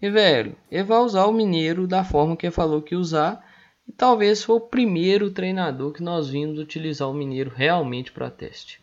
E, 0.01 0.09
velho, 0.09 0.55
ele 0.69 0.83
vai 0.83 0.97
usar 0.99 1.25
o 1.25 1.31
Mineiro 1.31 1.87
da 1.87 2.03
forma 2.03 2.35
que 2.35 2.47
ele 2.47 2.53
falou 2.53 2.81
que 2.81 2.95
usar 2.95 3.45
e 3.87 3.91
talvez 3.91 4.43
foi 4.43 4.55
o 4.55 4.61
primeiro 4.61 5.31
treinador 5.31 5.93
que 5.93 6.03
nós 6.03 6.29
vimos 6.29 6.59
utilizar 6.59 7.09
o 7.09 7.13
Mineiro 7.13 7.51
realmente 7.55 8.11
para 8.11 8.29
teste. 8.29 8.81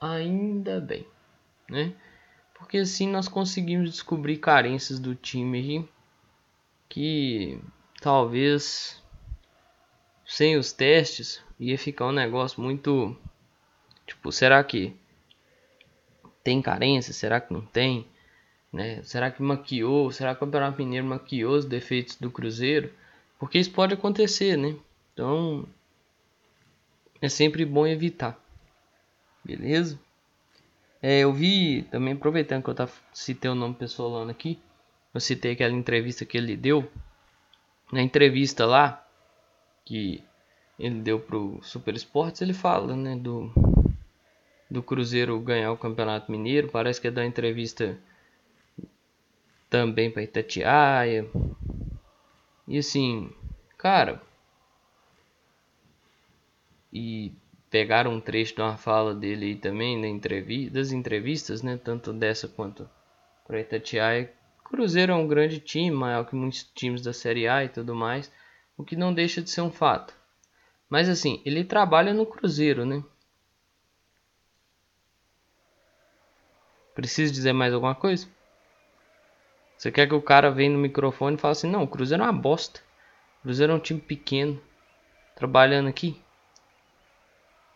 Ainda 0.00 0.80
bem, 0.80 1.06
né? 1.68 1.92
Porque 2.54 2.78
assim 2.78 3.08
nós 3.08 3.28
conseguimos 3.28 3.90
descobrir 3.90 4.38
carências 4.38 4.98
do 4.98 5.14
time 5.14 5.86
que 6.88 7.60
talvez 8.00 9.02
sem 10.24 10.56
os 10.56 10.72
testes 10.72 11.42
ia 11.60 11.78
ficar 11.78 12.06
um 12.06 12.12
negócio 12.12 12.60
muito 12.60 13.16
tipo, 14.06 14.32
será 14.32 14.62
que 14.64 14.96
tem 16.46 16.62
carência? 16.62 17.12
Será 17.12 17.40
que 17.40 17.52
não 17.52 17.60
tem? 17.60 18.06
Né? 18.72 19.02
Será 19.02 19.32
que 19.32 19.42
maquiou? 19.42 20.12
Será 20.12 20.32
que 20.32 20.36
o 20.36 20.46
Campeonato 20.46 20.78
Mineiro 20.78 21.04
maquiou 21.04 21.56
os 21.56 21.64
defeitos 21.64 22.14
do 22.14 22.30
Cruzeiro? 22.30 22.92
Porque 23.36 23.58
isso 23.58 23.72
pode 23.72 23.94
acontecer, 23.94 24.56
né? 24.56 24.76
Então 25.12 25.66
é 27.20 27.28
sempre 27.28 27.64
bom 27.64 27.84
evitar. 27.84 28.38
Beleza? 29.44 29.98
É, 31.02 31.18
eu 31.18 31.32
vi 31.32 31.82
também, 31.90 32.14
aproveitando 32.14 32.62
que 32.62 32.70
eu 32.70 32.88
citei 33.12 33.50
o 33.50 33.54
nome 33.56 33.74
pessoal 33.74 34.28
aqui, 34.28 34.56
eu 35.12 35.20
citei 35.20 35.52
aquela 35.52 35.74
entrevista 35.74 36.24
que 36.24 36.38
ele 36.38 36.56
deu. 36.56 36.88
Na 37.92 38.00
entrevista 38.00 38.64
lá, 38.64 39.04
que 39.84 40.22
ele 40.78 41.00
deu 41.00 41.18
pro 41.18 41.58
Super 41.62 41.94
Esportes, 41.96 42.40
ele 42.40 42.54
fala, 42.54 42.94
né, 42.94 43.16
do, 43.16 43.52
do 44.70 44.82
Cruzeiro 44.82 45.38
ganhar 45.40 45.72
o 45.72 45.76
Campeonato 45.76 46.30
Mineiro. 46.30 46.68
Parece 46.68 47.00
que 47.00 47.08
é 47.08 47.10
da 47.10 47.24
entrevista 47.24 47.98
também 49.70 50.10
para 50.10 50.22
Itatiaia. 50.22 51.28
E 52.68 52.78
assim, 52.78 53.32
cara, 53.78 54.20
e 56.92 57.32
pegaram 57.70 58.14
um 58.14 58.20
trecho 58.20 58.54
de 58.54 58.60
uma 58.62 58.76
fala 58.76 59.14
dele 59.14 59.46
aí 59.46 59.56
também 59.56 60.00
na 60.00 60.08
entrevista, 60.08 60.74
das 60.74 60.92
entrevistas, 60.92 61.62
né, 61.62 61.78
tanto 61.82 62.12
dessa 62.12 62.48
quanto 62.48 62.88
para 63.46 63.60
Itatiaia. 63.60 64.32
Cruzeiro 64.64 65.12
é 65.12 65.14
um 65.14 65.28
grande 65.28 65.60
time, 65.60 65.94
maior 65.94 66.24
que 66.24 66.34
muitos 66.34 66.64
times 66.74 67.02
da 67.02 67.12
Série 67.12 67.46
A 67.46 67.64
e 67.64 67.68
tudo 67.68 67.94
mais, 67.94 68.32
o 68.76 68.84
que 68.84 68.96
não 68.96 69.14
deixa 69.14 69.40
de 69.40 69.50
ser 69.50 69.60
um 69.60 69.70
fato. 69.70 70.14
Mas 70.88 71.08
assim, 71.08 71.40
ele 71.44 71.64
trabalha 71.64 72.12
no 72.12 72.26
Cruzeiro, 72.26 72.84
né? 72.84 73.02
Preciso 76.96 77.30
dizer 77.30 77.52
mais 77.52 77.74
alguma 77.74 77.94
coisa? 77.94 78.26
Você 79.76 79.92
quer 79.92 80.08
que 80.08 80.14
o 80.14 80.22
cara 80.22 80.50
venha 80.50 80.70
no 80.70 80.78
microfone 80.78 81.36
e 81.36 81.38
fale 81.38 81.52
assim: 81.52 81.70
Não, 81.70 81.82
o 81.82 81.86
Cruzeiro 81.86 82.22
é 82.22 82.26
uma 82.26 82.32
bosta. 82.32 82.80
O 83.38 83.42
Cruzeiro 83.42 83.74
é 83.74 83.76
um 83.76 83.78
time 83.78 84.00
pequeno, 84.00 84.58
trabalhando 85.34 85.90
aqui. 85.90 86.18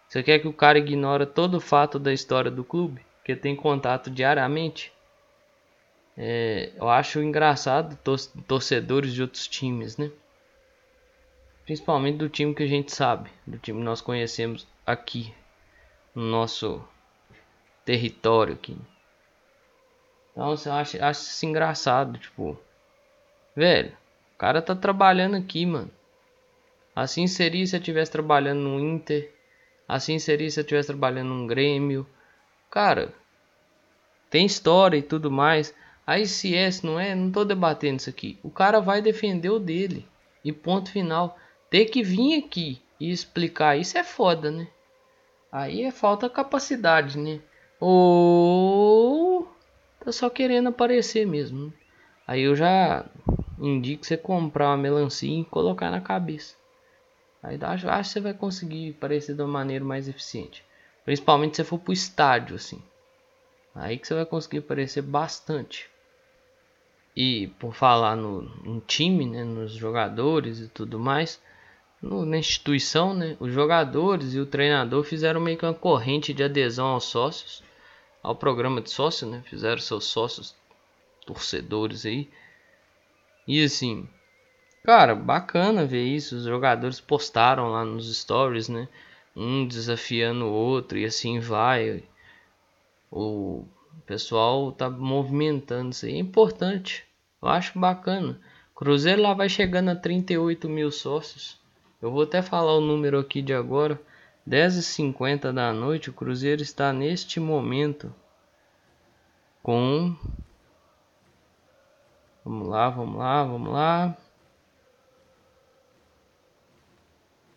Você 0.09 0.23
quer 0.23 0.39
que 0.39 0.49
o 0.49 0.55
cara 0.55 0.79
ignore 0.79 1.27
todo 1.27 1.59
o 1.59 1.61
fato 1.61 1.99
da 1.99 2.15
história 2.15 2.51
do 2.51 2.65
clube, 2.65 3.05
que 3.23 3.37
tem 3.37 3.55
contato 3.55 4.11
diariamente? 4.11 4.91
É, 6.17 6.73
eu 6.77 6.89
acho 6.89 7.21
engraçado 7.21 7.99
torcedores 8.49 9.13
de 9.13 9.21
outros 9.21 9.47
times, 9.47 9.99
né? 9.99 10.11
Principalmente 11.67 12.17
do 12.17 12.31
time 12.31 12.55
que 12.55 12.63
a 12.63 12.67
gente 12.67 12.91
sabe, 12.91 13.31
do 13.47 13.59
time 13.59 13.81
que 13.81 13.85
nós 13.85 14.01
conhecemos 14.01 14.67
aqui, 14.87 15.35
no 16.15 16.23
nosso 16.23 16.83
território 17.85 18.55
aqui. 18.55 18.79
Então 20.33 20.57
você 20.57 20.69
acha, 20.69 21.05
acha 21.05 21.21
isso 21.21 21.47
engraçado, 21.47 22.19
tipo, 22.19 22.59
velho, 23.55 23.93
o 24.35 24.39
cara 24.39 24.63
tá 24.63 24.75
trabalhando 24.75 25.37
aqui, 25.37 25.67
mano. 25.67 25.91
Assim 26.95 27.27
seria 27.27 27.67
se 27.67 27.77
eu 27.77 27.81
estivesse 27.81 28.11
trabalhando 28.11 28.61
no 28.61 28.81
Inter, 28.81 29.33
assim 29.87 30.19
seria 30.19 30.51
se 30.51 30.61
eu 30.61 30.63
estivesse 30.63 30.89
trabalhando 30.89 31.35
no 31.35 31.47
Grêmio. 31.47 32.07
Cara, 32.71 33.13
tem 34.29 34.47
história 34.47 34.97
e 34.97 35.03
tudo 35.03 35.31
mais. 35.31 35.75
Aí 36.07 36.27
se 36.27 36.57
é, 36.57 36.69
não 36.83 36.99
é, 36.99 37.15
não 37.15 37.31
tô 37.31 37.45
debatendo 37.45 37.99
isso 37.99 38.11
aqui. 38.11 38.39
O 38.43 38.51
cara 38.51 38.81
vai 38.81 39.01
defender 39.01 39.51
o 39.51 39.59
dele. 39.59 40.07
E 40.45 40.53
ponto 40.53 40.91
final. 40.91 41.39
Ter 41.69 41.87
que 41.87 42.03
vir 42.03 42.39
aqui 42.39 42.83
e 42.99 43.11
explicar 43.11 43.77
isso 43.77 43.97
é 43.97 44.05
foda, 44.05 44.51
né? 44.51 44.67
Aí 45.53 45.83
é 45.83 45.91
falta 45.91 46.29
capacidade, 46.29 47.19
né? 47.19 47.41
Ou 47.79 49.30
tá 50.05 50.11
só 50.11 50.29
querendo 50.31 50.71
aparecer 50.71 51.27
mesmo. 51.27 51.73
Aí 52.27 52.43
eu 52.43 52.57
já 52.57 53.05
indico 53.59 54.05
você 54.05 54.17
comprar 54.17 54.69
uma 54.69 54.77
melancia 54.77 55.41
e 55.41 55.45
colocar 55.45 55.91
na 55.91 56.01
cabeça. 56.01 56.57
Aí 57.43 57.59
acho, 57.61 57.89
acho 57.89 58.09
que 58.09 58.13
você 58.15 58.21
vai 58.21 58.35
conseguir 58.35 58.95
aparecer 58.97 59.35
de 59.35 59.43
uma 59.43 59.49
maneira 59.49 59.85
mais 59.85 60.09
eficiente. 60.09 60.65
Principalmente 61.05 61.57
se 61.57 61.63
você 61.63 61.69
for 61.69 61.79
pro 61.79 61.93
estádio, 61.93 62.57
assim. 62.57 62.83
Aí 63.75 63.99
que 63.99 64.07
você 64.07 64.15
vai 64.15 64.27
conseguir 64.27 64.59
aparecer 64.59 65.03
bastante. 65.03 65.89
E 67.17 67.49
por 67.59 67.75
falar 67.75 68.17
no, 68.17 68.43
no 68.43 68.81
time, 68.81 69.27
né, 69.27 69.45
nos 69.45 69.73
jogadores 69.73 70.61
e 70.61 70.69
tudo 70.69 70.99
mais, 70.99 71.41
no, 72.01 72.25
na 72.25 72.39
instituição, 72.39 73.15
né, 73.15 73.37
os 73.41 73.53
jogadores 73.53 74.35
e 74.35 74.41
o 74.41 74.47
treinador 74.47 75.05
fizeram 75.05 75.41
meio 75.41 75.59
que 75.59 75.65
uma 75.65 75.75
corrente 75.75 76.33
de 76.33 76.43
adesão 76.43 76.87
aos 76.87 77.05
sócios 77.05 77.63
ao 78.23 78.35
programa 78.35 78.81
de 78.81 78.91
sócio, 78.91 79.27
né? 79.27 79.43
Fizeram 79.47 79.81
seus 79.81 80.05
sócios 80.05 80.55
torcedores 81.27 82.05
aí. 82.05 82.31
E 83.47 83.63
assim, 83.65 84.09
cara, 84.85 85.15
bacana 85.15 85.85
ver 85.85 86.05
isso. 86.05 86.37
Os 86.37 86.45
jogadores 86.45 87.01
postaram 87.01 87.71
lá 87.71 87.85
nos 87.85 88.15
stories, 88.15 88.69
né? 88.69 88.89
Um 89.35 89.67
desafiando 89.67 90.47
o 90.47 90.53
outro 90.53 90.99
e 90.99 91.05
assim 91.05 91.41
vai. 91.41 92.03
O 93.11 93.65
pessoal 94.07 94.73
tá 94.73 94.91
movimentando 94.91 95.91
isso 95.91 96.07
aí. 96.07 96.15
É 96.15 96.19
importante. 96.19 97.05
Eu 97.43 97.49
acho 97.49 97.79
bacana. 97.79 98.39
Cruzeiro 98.75 99.23
lá 99.23 99.35
vai 99.35 99.49
chegando 99.49 99.91
a 99.91 99.97
38 99.97 100.69
mil 100.69 100.91
sócios. 100.91 101.61
Eu 102.01 102.11
vou 102.11 102.23
até 102.23 102.41
falar 102.41 102.77
o 102.77 102.81
número 102.81 103.19
aqui 103.19 103.43
de 103.43 103.53
agora. 103.53 104.01
10h50 104.51 105.53
da 105.53 105.73
noite, 105.73 106.11
o 106.11 106.13
Cruzeiro 106.13 106.61
está 106.61 106.93
neste 106.93 107.39
momento 107.39 108.13
com. 109.63 110.17
Vamos 112.45 112.67
lá, 112.67 112.91
vamos 112.91 113.17
lá, 113.17 113.45
vamos 113.45 113.73
lá. 113.73 114.17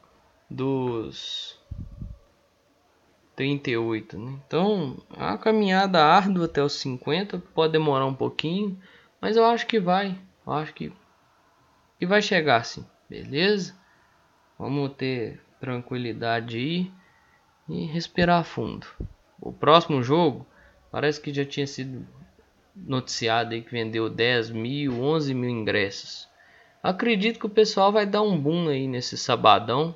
dos 0.48 1.58
38, 3.34 4.16
né? 4.16 4.38
Então, 4.46 4.98
é 5.16 5.24
uma 5.24 5.36
caminhada 5.36 6.04
árdua 6.04 6.44
até 6.44 6.62
os 6.62 6.74
50, 6.74 7.40
pode 7.52 7.72
demorar 7.72 8.06
um 8.06 8.14
pouquinho, 8.14 8.80
mas 9.20 9.36
eu 9.36 9.44
acho 9.44 9.66
que 9.66 9.80
vai. 9.80 10.16
Eu 10.46 10.52
acho 10.52 10.72
que 10.74 10.92
e 12.00 12.06
vai 12.06 12.22
chegar 12.22 12.56
assim, 12.56 12.84
beleza? 13.08 13.74
Vamos 14.58 14.92
ter 14.94 15.40
tranquilidade 15.60 16.56
aí 16.56 16.90
e 17.68 17.86
respirar 17.86 18.44
fundo. 18.44 18.86
O 19.40 19.52
próximo 19.52 20.02
jogo 20.02 20.46
parece 20.90 21.20
que 21.20 21.32
já 21.32 21.44
tinha 21.44 21.66
sido 21.66 22.06
noticiado 22.74 23.54
aí 23.54 23.62
que 23.62 23.70
vendeu 23.70 24.08
10 24.08 24.50
mil, 24.50 25.02
11 25.02 25.34
mil 25.34 25.50
ingressos. 25.50 26.28
Acredito 26.82 27.38
que 27.38 27.46
o 27.46 27.50
pessoal 27.50 27.92
vai 27.92 28.06
dar 28.06 28.22
um 28.22 28.38
boom 28.38 28.68
aí 28.68 28.88
nesse 28.88 29.16
sabadão, 29.18 29.94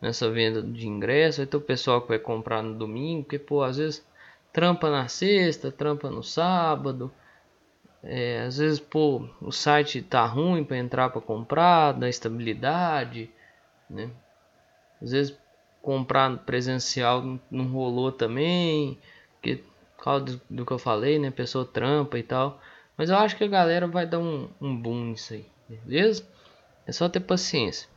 nessa 0.00 0.28
venda 0.30 0.60
de 0.60 0.88
ingressos. 0.88 1.38
Vai 1.38 1.46
ter 1.46 1.56
o 1.56 1.60
pessoal 1.60 2.02
que 2.02 2.08
vai 2.08 2.18
comprar 2.18 2.62
no 2.62 2.74
domingo, 2.74 3.22
porque 3.22 3.38
pô, 3.38 3.62
às 3.62 3.76
vezes 3.76 4.04
trampa 4.52 4.90
na 4.90 5.06
sexta, 5.06 5.70
trampa 5.70 6.10
no 6.10 6.22
sábado. 6.22 7.12
É, 8.02 8.42
às 8.42 8.58
vezes, 8.58 8.78
pô, 8.78 9.28
o 9.40 9.50
site 9.50 10.02
tá 10.02 10.24
ruim 10.24 10.64
para 10.64 10.76
entrar 10.76 11.10
para 11.10 11.20
comprar, 11.20 11.92
da 11.92 12.08
estabilidade, 12.08 13.30
né? 13.88 14.10
Às 15.02 15.10
vezes 15.10 15.38
comprar 15.82 16.38
presencial 16.38 17.38
não 17.50 17.66
rolou 17.68 18.10
também, 18.10 18.98
porque 19.34 19.62
por 19.96 20.04
causa 20.04 20.24
do, 20.24 20.40
do, 20.50 20.66
que 20.66 20.72
eu 20.72 20.78
falei, 20.78 21.18
né? 21.18 21.30
Pessoa 21.30 21.64
trampa 21.64 22.18
e 22.18 22.22
tal. 22.22 22.60
Mas 22.96 23.10
eu 23.10 23.16
acho 23.16 23.36
que 23.36 23.44
a 23.44 23.48
galera 23.48 23.86
vai 23.86 24.06
dar 24.06 24.18
um, 24.18 24.48
um 24.60 24.74
boom 24.74 25.06
nisso 25.06 25.34
aí, 25.34 25.46
beleza? 25.68 26.26
É 26.86 26.92
só 26.92 27.08
ter 27.08 27.20
paciência. 27.20 27.88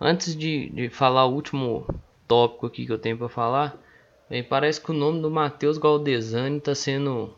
Antes 0.00 0.36
de, 0.36 0.68
de 0.70 0.88
falar 0.90 1.24
o 1.26 1.32
último 1.32 1.86
tópico 2.28 2.66
aqui 2.66 2.84
que 2.84 2.92
eu 2.92 2.98
tenho 2.98 3.16
para 3.16 3.28
falar, 3.28 3.76
bem, 4.28 4.42
parece 4.42 4.80
que 4.80 4.90
o 4.90 4.94
nome 4.94 5.22
do 5.22 5.30
Matheus 5.30 5.78
Galdesani 5.78 6.58
está 6.58 6.74
sendo 6.74 7.34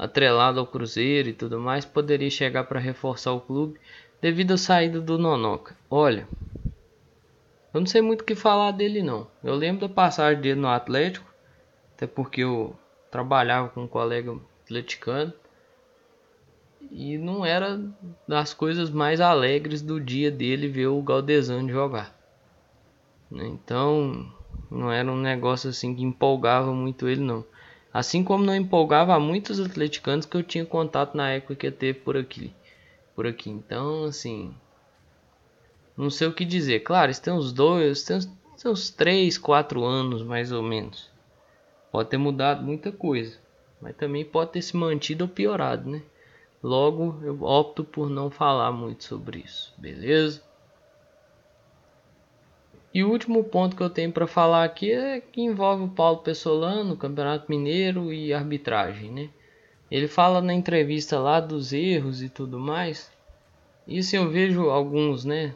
atrelado 0.00 0.58
ao 0.58 0.66
Cruzeiro 0.66 1.28
e 1.28 1.34
tudo 1.34 1.60
mais, 1.60 1.84
poderia 1.84 2.30
chegar 2.30 2.64
para 2.64 2.80
reforçar 2.80 3.32
o 3.32 3.40
clube 3.40 3.78
devido 4.18 4.52
à 4.52 4.56
saída 4.56 4.98
do 4.98 5.18
Nonoca. 5.18 5.76
Olha, 5.90 6.26
eu 7.74 7.80
não 7.80 7.86
sei 7.86 8.00
muito 8.00 8.22
o 8.22 8.24
que 8.24 8.34
falar 8.34 8.70
dele 8.70 9.02
não. 9.02 9.26
Eu 9.44 9.54
lembro 9.54 9.86
da 9.86 9.94
passagem 9.94 10.40
dele 10.40 10.58
no 10.58 10.68
Atlético, 10.68 11.30
até 11.94 12.06
porque 12.06 12.40
eu 12.40 12.74
trabalhava 13.10 13.68
com 13.68 13.82
um 13.82 13.86
colega 13.86 14.34
atleticano 14.64 15.34
e 16.90 17.18
não 17.18 17.44
era 17.44 17.78
das 18.26 18.54
coisas 18.54 18.88
mais 18.88 19.20
alegres 19.20 19.82
do 19.82 20.00
dia 20.00 20.30
dele 20.30 20.66
ver 20.66 20.86
o 20.86 21.02
Galdesano 21.02 21.68
jogar. 21.68 22.18
Então, 23.30 24.32
não 24.70 24.90
era 24.90 25.12
um 25.12 25.20
negócio 25.20 25.68
assim 25.68 25.94
que 25.94 26.02
empolgava 26.02 26.72
muito 26.72 27.06
ele 27.06 27.20
não. 27.20 27.44
Assim 27.92 28.22
como 28.22 28.44
não 28.44 28.54
empolgava 28.54 29.18
muitos 29.18 29.58
atleticanos 29.58 30.24
que 30.24 30.36
eu 30.36 30.42
tinha 30.42 30.64
contato 30.64 31.16
na 31.16 31.30
época 31.30 31.56
que 31.56 31.70
teve 31.70 31.98
por 31.98 32.16
aqui. 32.16 32.54
Por 33.16 33.26
aqui. 33.26 33.50
Então, 33.50 34.04
assim. 34.04 34.54
Não 35.96 36.08
sei 36.08 36.28
o 36.28 36.32
que 36.32 36.44
dizer. 36.44 36.80
Claro, 36.80 37.10
isso 37.10 37.22
tem 37.22 37.32
uns 37.32 37.52
dois, 37.52 38.04
tem 38.04 38.16
uns, 38.16 38.26
tem 38.26 38.70
uns 38.70 38.90
três, 38.90 39.36
quatro 39.36 39.84
anos 39.84 40.22
mais 40.22 40.52
ou 40.52 40.62
menos. 40.62 41.10
Pode 41.90 42.08
ter 42.08 42.16
mudado 42.16 42.62
muita 42.62 42.92
coisa. 42.92 43.36
Mas 43.80 43.96
também 43.96 44.24
pode 44.24 44.52
ter 44.52 44.62
se 44.62 44.76
mantido 44.76 45.24
ou 45.24 45.28
piorado, 45.28 45.90
né? 45.90 46.02
Logo, 46.62 47.18
eu 47.24 47.42
opto 47.42 47.82
por 47.82 48.08
não 48.08 48.30
falar 48.30 48.70
muito 48.70 49.02
sobre 49.04 49.40
isso. 49.40 49.74
Beleza? 49.76 50.42
E 52.92 53.04
o 53.04 53.10
último 53.10 53.44
ponto 53.44 53.76
que 53.76 53.82
eu 53.82 53.90
tenho 53.90 54.12
para 54.12 54.26
falar 54.26 54.64
aqui 54.64 54.90
é 54.90 55.20
que 55.20 55.40
envolve 55.40 55.84
o 55.84 55.88
Paulo 55.88 56.18
Pessolano, 56.18 56.96
Campeonato 56.96 57.46
Mineiro 57.48 58.12
e 58.12 58.32
arbitragem, 58.32 59.10
né? 59.10 59.30
Ele 59.90 60.08
fala 60.08 60.40
na 60.40 60.52
entrevista 60.52 61.18
lá 61.18 61.40
dos 61.40 61.72
erros 61.72 62.22
e 62.22 62.28
tudo 62.28 62.58
mais. 62.58 63.10
Assim 63.88 64.16
eu 64.16 64.28
vejo 64.28 64.70
alguns, 64.70 65.24
né, 65.24 65.54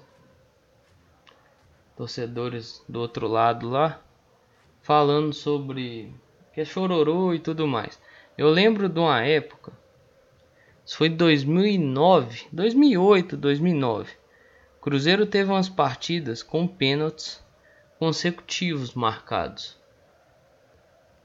torcedores 1.96 2.84
do 2.88 3.00
outro 3.00 3.28
lado 3.28 3.68
lá 3.68 4.00
falando 4.82 5.32
sobre 5.32 6.12
que 6.52 6.60
é 6.60 6.64
chororô 6.64 7.32
e 7.32 7.38
tudo 7.38 7.66
mais. 7.66 8.00
Eu 8.36 8.50
lembro 8.50 8.88
de 8.88 8.98
uma 8.98 9.20
época, 9.22 9.72
isso 10.84 10.98
foi 10.98 11.08
2009, 11.08 12.46
2008, 12.52 13.36
2009. 13.36 14.12
Cruzeiro 14.84 15.24
teve 15.24 15.50
umas 15.50 15.70
partidas 15.70 16.42
com 16.42 16.66
pênaltis 16.66 17.42
consecutivos 17.98 18.92
marcados. 18.92 19.78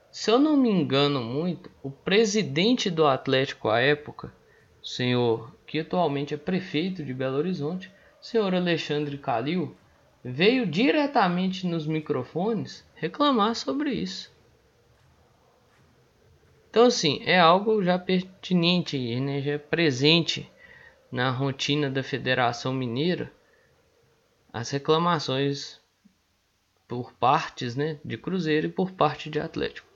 Se 0.09 0.31
eu 0.31 0.39
não 0.39 0.55
me 0.55 0.69
engano 0.69 1.21
muito, 1.21 1.69
o 1.83 1.91
presidente 1.91 2.89
do 2.89 3.05
Atlético 3.05 3.67
à 3.67 3.81
época, 3.81 4.33
senhor 4.81 5.53
que 5.67 5.79
atualmente 5.79 6.33
é 6.33 6.37
prefeito 6.37 7.03
de 7.03 7.13
Belo 7.13 7.35
Horizonte, 7.35 7.91
senhor 8.21 8.55
Alexandre 8.55 9.17
Calil, 9.17 9.75
veio 10.23 10.65
diretamente 10.65 11.67
nos 11.67 11.85
microfones 11.85 12.87
reclamar 12.95 13.55
sobre 13.55 13.91
isso. 13.91 14.31
Então, 16.69 16.85
assim, 16.85 17.21
é 17.25 17.37
algo 17.37 17.83
já 17.83 17.99
pertinente, 17.99 19.19
né? 19.19 19.41
já 19.41 19.51
é 19.51 19.57
presente 19.57 20.49
na 21.11 21.29
rotina 21.29 21.89
da 21.89 22.01
Federação 22.01 22.71
Mineira 22.71 23.37
as 24.51 24.69
reclamações 24.69 25.79
por 26.87 27.13
partes 27.13 27.75
né, 27.75 27.99
de 28.03 28.17
Cruzeiro 28.17 28.67
e 28.67 28.71
por 28.71 28.91
parte 28.91 29.29
de 29.29 29.39
Atlético. 29.39 29.87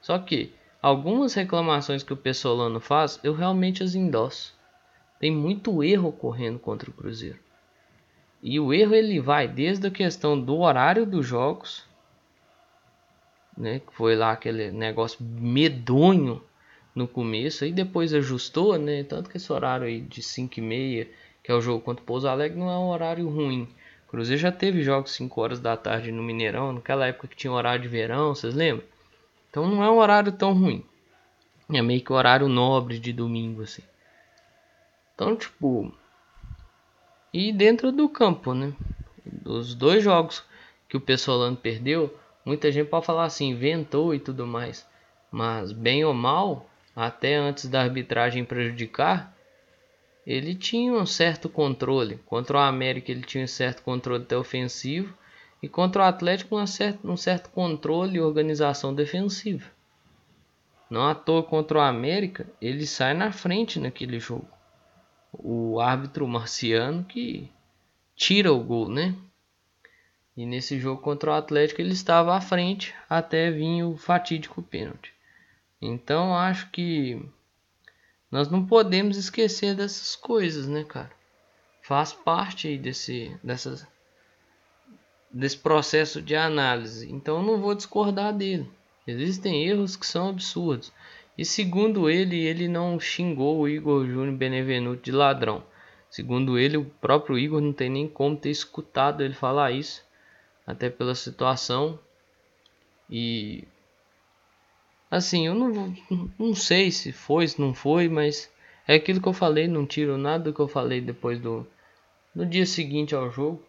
Só 0.00 0.18
que 0.18 0.52
algumas 0.82 1.34
reclamações 1.34 2.02
que 2.02 2.12
o 2.12 2.16
Pessolano 2.16 2.80
faz, 2.80 3.20
eu 3.22 3.32
realmente 3.32 3.82
as 3.82 3.94
endosso. 3.94 4.58
Tem 5.20 5.30
muito 5.30 5.84
erro 5.84 6.08
ocorrendo 6.08 6.58
contra 6.58 6.90
o 6.90 6.92
Cruzeiro. 6.92 7.38
E 8.42 8.58
o 8.58 8.72
erro 8.72 8.94
ele 8.94 9.20
vai 9.20 9.46
desde 9.46 9.86
a 9.86 9.90
questão 9.90 10.40
do 10.40 10.58
horário 10.60 11.04
dos 11.04 11.26
jogos, 11.26 11.84
né, 13.56 13.80
que 13.80 13.94
foi 13.94 14.16
lá 14.16 14.32
aquele 14.32 14.70
negócio 14.70 15.22
medonho 15.22 16.42
no 16.94 17.06
começo, 17.06 17.66
e 17.66 17.70
depois 17.70 18.14
ajustou, 18.14 18.78
né, 18.78 19.04
tanto 19.04 19.28
que 19.28 19.36
esse 19.36 19.52
horário 19.52 19.86
aí 19.86 20.00
de 20.00 20.22
5 20.22 20.58
e 20.58 20.62
meia, 20.62 21.08
que 21.44 21.52
é 21.52 21.54
o 21.54 21.60
jogo 21.60 21.84
contra 21.84 22.02
o 22.02 22.06
Pouso 22.06 22.26
Alegre, 22.26 22.58
não 22.58 22.70
é 22.70 22.78
um 22.78 22.88
horário 22.88 23.28
ruim. 23.28 23.68
Cruzeiro 24.10 24.42
já 24.42 24.50
teve 24.50 24.82
jogos 24.82 25.12
5 25.12 25.40
horas 25.40 25.60
da 25.60 25.76
tarde 25.76 26.10
no 26.10 26.20
Mineirão, 26.20 26.72
naquela 26.72 27.06
época 27.06 27.28
que 27.28 27.36
tinha 27.36 27.52
horário 27.52 27.82
de 27.82 27.86
verão, 27.86 28.34
vocês 28.34 28.52
lembram? 28.52 28.84
Então 29.48 29.68
não 29.68 29.84
é 29.84 29.88
um 29.88 29.98
horário 29.98 30.32
tão 30.32 30.52
ruim. 30.52 30.84
É 31.72 31.80
meio 31.80 32.00
que 32.00 32.12
horário 32.12 32.48
nobre 32.48 32.98
de 32.98 33.12
domingo, 33.12 33.62
assim. 33.62 33.84
Então, 35.14 35.36
tipo, 35.36 35.94
e 37.32 37.52
dentro 37.52 37.92
do 37.92 38.08
campo, 38.08 38.52
né? 38.52 38.72
Os 39.44 39.76
dois 39.76 40.02
jogos 40.02 40.42
que 40.88 40.96
o 40.96 41.00
Pessolano 41.00 41.56
perdeu, 41.56 42.12
muita 42.44 42.72
gente 42.72 42.88
pode 42.88 43.06
falar 43.06 43.26
assim, 43.26 43.50
inventou 43.50 44.12
e 44.12 44.18
tudo 44.18 44.44
mais. 44.44 44.84
Mas 45.30 45.70
bem 45.70 46.04
ou 46.04 46.12
mal, 46.12 46.68
até 46.96 47.36
antes 47.36 47.68
da 47.68 47.82
arbitragem 47.82 48.44
prejudicar, 48.44 49.32
ele 50.26 50.54
tinha 50.54 50.92
um 50.92 51.06
certo 51.06 51.48
controle. 51.48 52.18
Contra 52.26 52.58
o 52.58 52.60
América 52.60 53.10
ele 53.10 53.22
tinha 53.22 53.44
um 53.44 53.48
certo 53.48 53.82
controle 53.82 54.22
até 54.22 54.36
ofensivo. 54.36 55.16
E 55.62 55.68
contra 55.68 56.02
o 56.02 56.06
Atlético 56.06 56.58
um 56.58 56.66
certo, 56.66 57.10
um 57.10 57.16
certo 57.16 57.50
controle 57.50 58.16
e 58.16 58.20
organização 58.20 58.94
defensiva. 58.94 59.66
Não 60.88 61.06
à 61.06 61.14
toa 61.14 61.42
contra 61.42 61.78
o 61.78 61.82
América 61.82 62.46
ele 62.60 62.86
sai 62.86 63.14
na 63.14 63.30
frente 63.30 63.78
naquele 63.78 64.18
jogo 64.18 64.48
o 65.32 65.80
árbitro 65.80 66.26
marciano 66.26 67.04
que 67.04 67.50
tira 68.16 68.52
o 68.52 68.62
gol, 68.62 68.88
né? 68.88 69.14
E 70.36 70.46
nesse 70.46 70.78
jogo 70.78 71.00
contra 71.02 71.30
o 71.30 71.34
Atlético 71.34 71.80
ele 71.80 71.92
estava 71.92 72.36
à 72.36 72.40
frente 72.40 72.94
até 73.08 73.50
vir 73.50 73.82
o 73.84 73.96
fatídico 73.96 74.62
pênalti. 74.62 75.12
Então 75.80 76.34
acho 76.34 76.70
que 76.70 77.22
nós 78.30 78.48
não 78.48 78.64
podemos 78.64 79.16
esquecer 79.16 79.74
dessas 79.74 80.14
coisas, 80.14 80.68
né, 80.68 80.84
cara? 80.84 81.10
Faz 81.82 82.12
parte 82.12 82.76
desse, 82.78 83.36
dessas, 83.42 83.86
desse 85.30 85.58
processo 85.58 86.22
de 86.22 86.36
análise. 86.36 87.10
Então 87.10 87.38
eu 87.38 87.42
não 87.42 87.60
vou 87.60 87.74
discordar 87.74 88.32
dele. 88.32 88.70
Existem 89.06 89.66
erros 89.66 89.96
que 89.96 90.06
são 90.06 90.28
absurdos. 90.28 90.92
E 91.36 91.44
segundo 91.44 92.08
ele, 92.08 92.38
ele 92.38 92.68
não 92.68 93.00
xingou 93.00 93.60
o 93.60 93.68
Igor 93.68 94.06
Júnior 94.06 94.36
Benevenuto 94.36 95.02
de 95.02 95.10
ladrão. 95.10 95.64
Segundo 96.08 96.58
ele, 96.58 96.76
o 96.76 96.84
próprio 96.84 97.38
Igor 97.38 97.60
não 97.60 97.72
tem 97.72 97.88
nem 97.88 98.06
como 98.06 98.36
ter 98.36 98.50
escutado 98.50 99.22
ele 99.22 99.34
falar 99.34 99.70
isso, 99.72 100.04
até 100.66 100.90
pela 100.90 101.14
situação. 101.14 101.98
E 103.08 103.64
assim, 105.10 105.46
eu 105.46 105.54
não, 105.54 105.94
não 106.38 106.54
sei 106.54 106.90
se 106.90 107.12
foi, 107.12 107.48
se 107.48 107.60
não 107.60 107.74
foi, 107.74 108.08
mas 108.08 108.50
é 108.86 108.94
aquilo 108.94 109.20
que 109.20 109.28
eu 109.28 109.32
falei, 109.32 109.66
não 109.66 109.86
tiro 109.86 110.16
nada 110.16 110.44
do 110.44 110.54
que 110.54 110.60
eu 110.60 110.68
falei 110.68 111.00
depois 111.00 111.38
do 111.40 111.66
no 112.34 112.46
dia 112.46 112.64
seguinte 112.64 113.14
ao 113.14 113.30
jogo. 113.30 113.62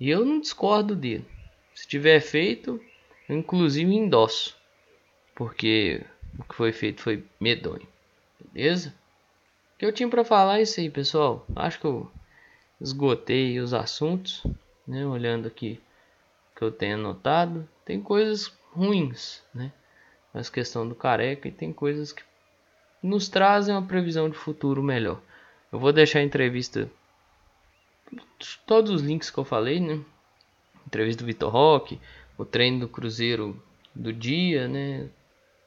E 0.00 0.10
eu 0.10 0.24
não 0.24 0.40
discordo 0.40 0.96
dele. 0.96 1.24
Se 1.74 1.86
tiver 1.86 2.20
feito, 2.20 2.80
eu 3.28 3.36
inclusive 3.36 3.94
endosso. 3.94 4.56
Porque 5.34 6.04
o 6.38 6.44
que 6.44 6.54
foi 6.54 6.72
feito 6.72 7.02
foi 7.02 7.24
medonho. 7.38 7.86
Beleza? 8.52 8.94
O 9.74 9.78
que 9.78 9.86
eu 9.86 9.92
tinha 9.92 10.08
para 10.08 10.24
falar 10.24 10.58
é 10.58 10.62
isso 10.62 10.80
aí, 10.80 10.90
pessoal. 10.90 11.46
Acho 11.54 11.80
que 11.80 11.86
eu 11.86 12.10
esgotei 12.80 13.60
os 13.60 13.72
assuntos, 13.72 14.42
né? 14.86 15.06
Olhando 15.06 15.46
aqui 15.46 15.80
que 16.56 16.62
eu 16.62 16.70
tenho 16.70 16.96
anotado, 16.96 17.68
tem 17.84 18.00
coisas 18.00 18.52
ruins, 18.72 19.42
né? 19.54 19.72
Mas 20.32 20.48
questão 20.48 20.88
do 20.88 20.94
careca 20.94 21.48
e 21.48 21.52
tem 21.52 21.72
coisas 21.72 22.12
que 22.12 22.22
nos 23.02 23.28
trazem 23.28 23.74
uma 23.74 23.86
previsão 23.86 24.30
de 24.30 24.36
futuro 24.36 24.82
melhor. 24.82 25.20
Eu 25.70 25.78
vou 25.78 25.92
deixar 25.92 26.20
a 26.20 26.22
entrevista 26.22 26.90
todos 28.66 28.90
os 28.90 29.02
links 29.02 29.30
que 29.30 29.38
eu 29.38 29.44
falei, 29.44 29.80
né? 29.80 30.00
Entrevista 30.86 31.22
do 31.22 31.26
Vitor 31.26 31.50
Roque, 31.50 32.00
o 32.36 32.44
treino 32.44 32.80
do 32.80 32.88
Cruzeiro 32.88 33.62
do 33.94 34.12
dia, 34.12 34.68
né? 34.68 35.08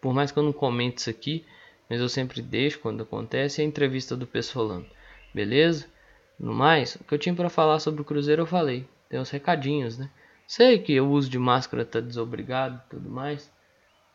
Por 0.01 0.13
mais 0.13 0.31
que 0.31 0.39
eu 0.39 0.43
não 0.43 0.53
comente 0.53 0.99
isso 0.99 1.09
aqui, 1.09 1.45
mas 1.89 1.99
eu 1.99 2.09
sempre 2.09 2.41
deixo 2.41 2.79
quando 2.79 3.03
acontece 3.03 3.61
a 3.61 3.65
entrevista 3.65 4.15
do 4.15 4.27
Pessolano. 4.27 4.85
Beleza? 5.33 5.87
No 6.39 6.53
mais, 6.53 6.95
o 6.95 7.03
que 7.03 7.13
eu 7.13 7.19
tinha 7.19 7.33
para 7.33 7.49
falar 7.49 7.79
sobre 7.79 8.01
o 8.01 8.05
Cruzeiro 8.05 8.41
eu 8.43 8.47
falei. 8.47 8.87
Tem 9.09 9.19
uns 9.19 9.29
recadinhos, 9.29 9.97
né? 9.97 10.09
Sei 10.47 10.77
que 10.77 10.99
o 10.99 11.09
uso 11.09 11.29
de 11.29 11.39
máscara 11.39 11.85
tá 11.85 11.99
desobrigado 11.99 12.81
e 12.85 12.89
tudo 12.89 13.09
mais, 13.09 13.51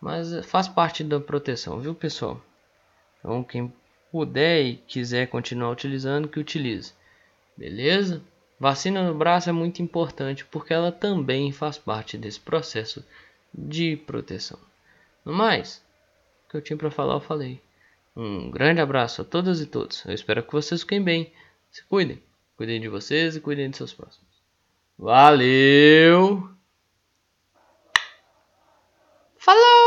mas 0.00 0.46
faz 0.46 0.66
parte 0.66 1.04
da 1.04 1.20
proteção, 1.20 1.80
viu 1.80 1.94
pessoal? 1.94 2.40
Então 3.18 3.44
quem 3.44 3.72
puder 4.10 4.62
e 4.62 4.76
quiser 4.76 5.28
continuar 5.28 5.70
utilizando, 5.70 6.28
que 6.28 6.40
utilize. 6.40 6.92
Beleza? 7.56 8.22
Vacina 8.58 9.02
no 9.02 9.14
braço 9.14 9.48
é 9.48 9.52
muito 9.52 9.82
importante 9.82 10.44
porque 10.44 10.72
ela 10.72 10.92
também 10.92 11.52
faz 11.52 11.78
parte 11.78 12.18
desse 12.18 12.40
processo 12.40 13.04
de 13.52 13.96
proteção. 13.96 14.58
No 15.24 15.32
mais, 15.32 15.82
o 16.46 16.50
que 16.50 16.56
eu 16.56 16.62
tinha 16.62 16.76
para 16.76 16.90
falar 16.90 17.14
eu 17.14 17.20
falei. 17.20 17.60
Um 18.16 18.50
grande 18.50 18.80
abraço 18.80 19.22
a 19.22 19.24
todas 19.24 19.60
e 19.60 19.66
todos. 19.66 20.04
Eu 20.04 20.12
espero 20.12 20.42
que 20.42 20.52
vocês 20.52 20.82
fiquem 20.82 21.02
bem. 21.02 21.32
Se 21.70 21.82
cuidem. 21.84 22.22
Cuidem 22.56 22.80
de 22.80 22.88
vocês 22.88 23.36
e 23.36 23.40
cuidem 23.40 23.70
de 23.70 23.76
seus 23.76 23.94
próximos. 23.94 24.28
Valeu! 24.98 26.50
Falou! 29.38 29.79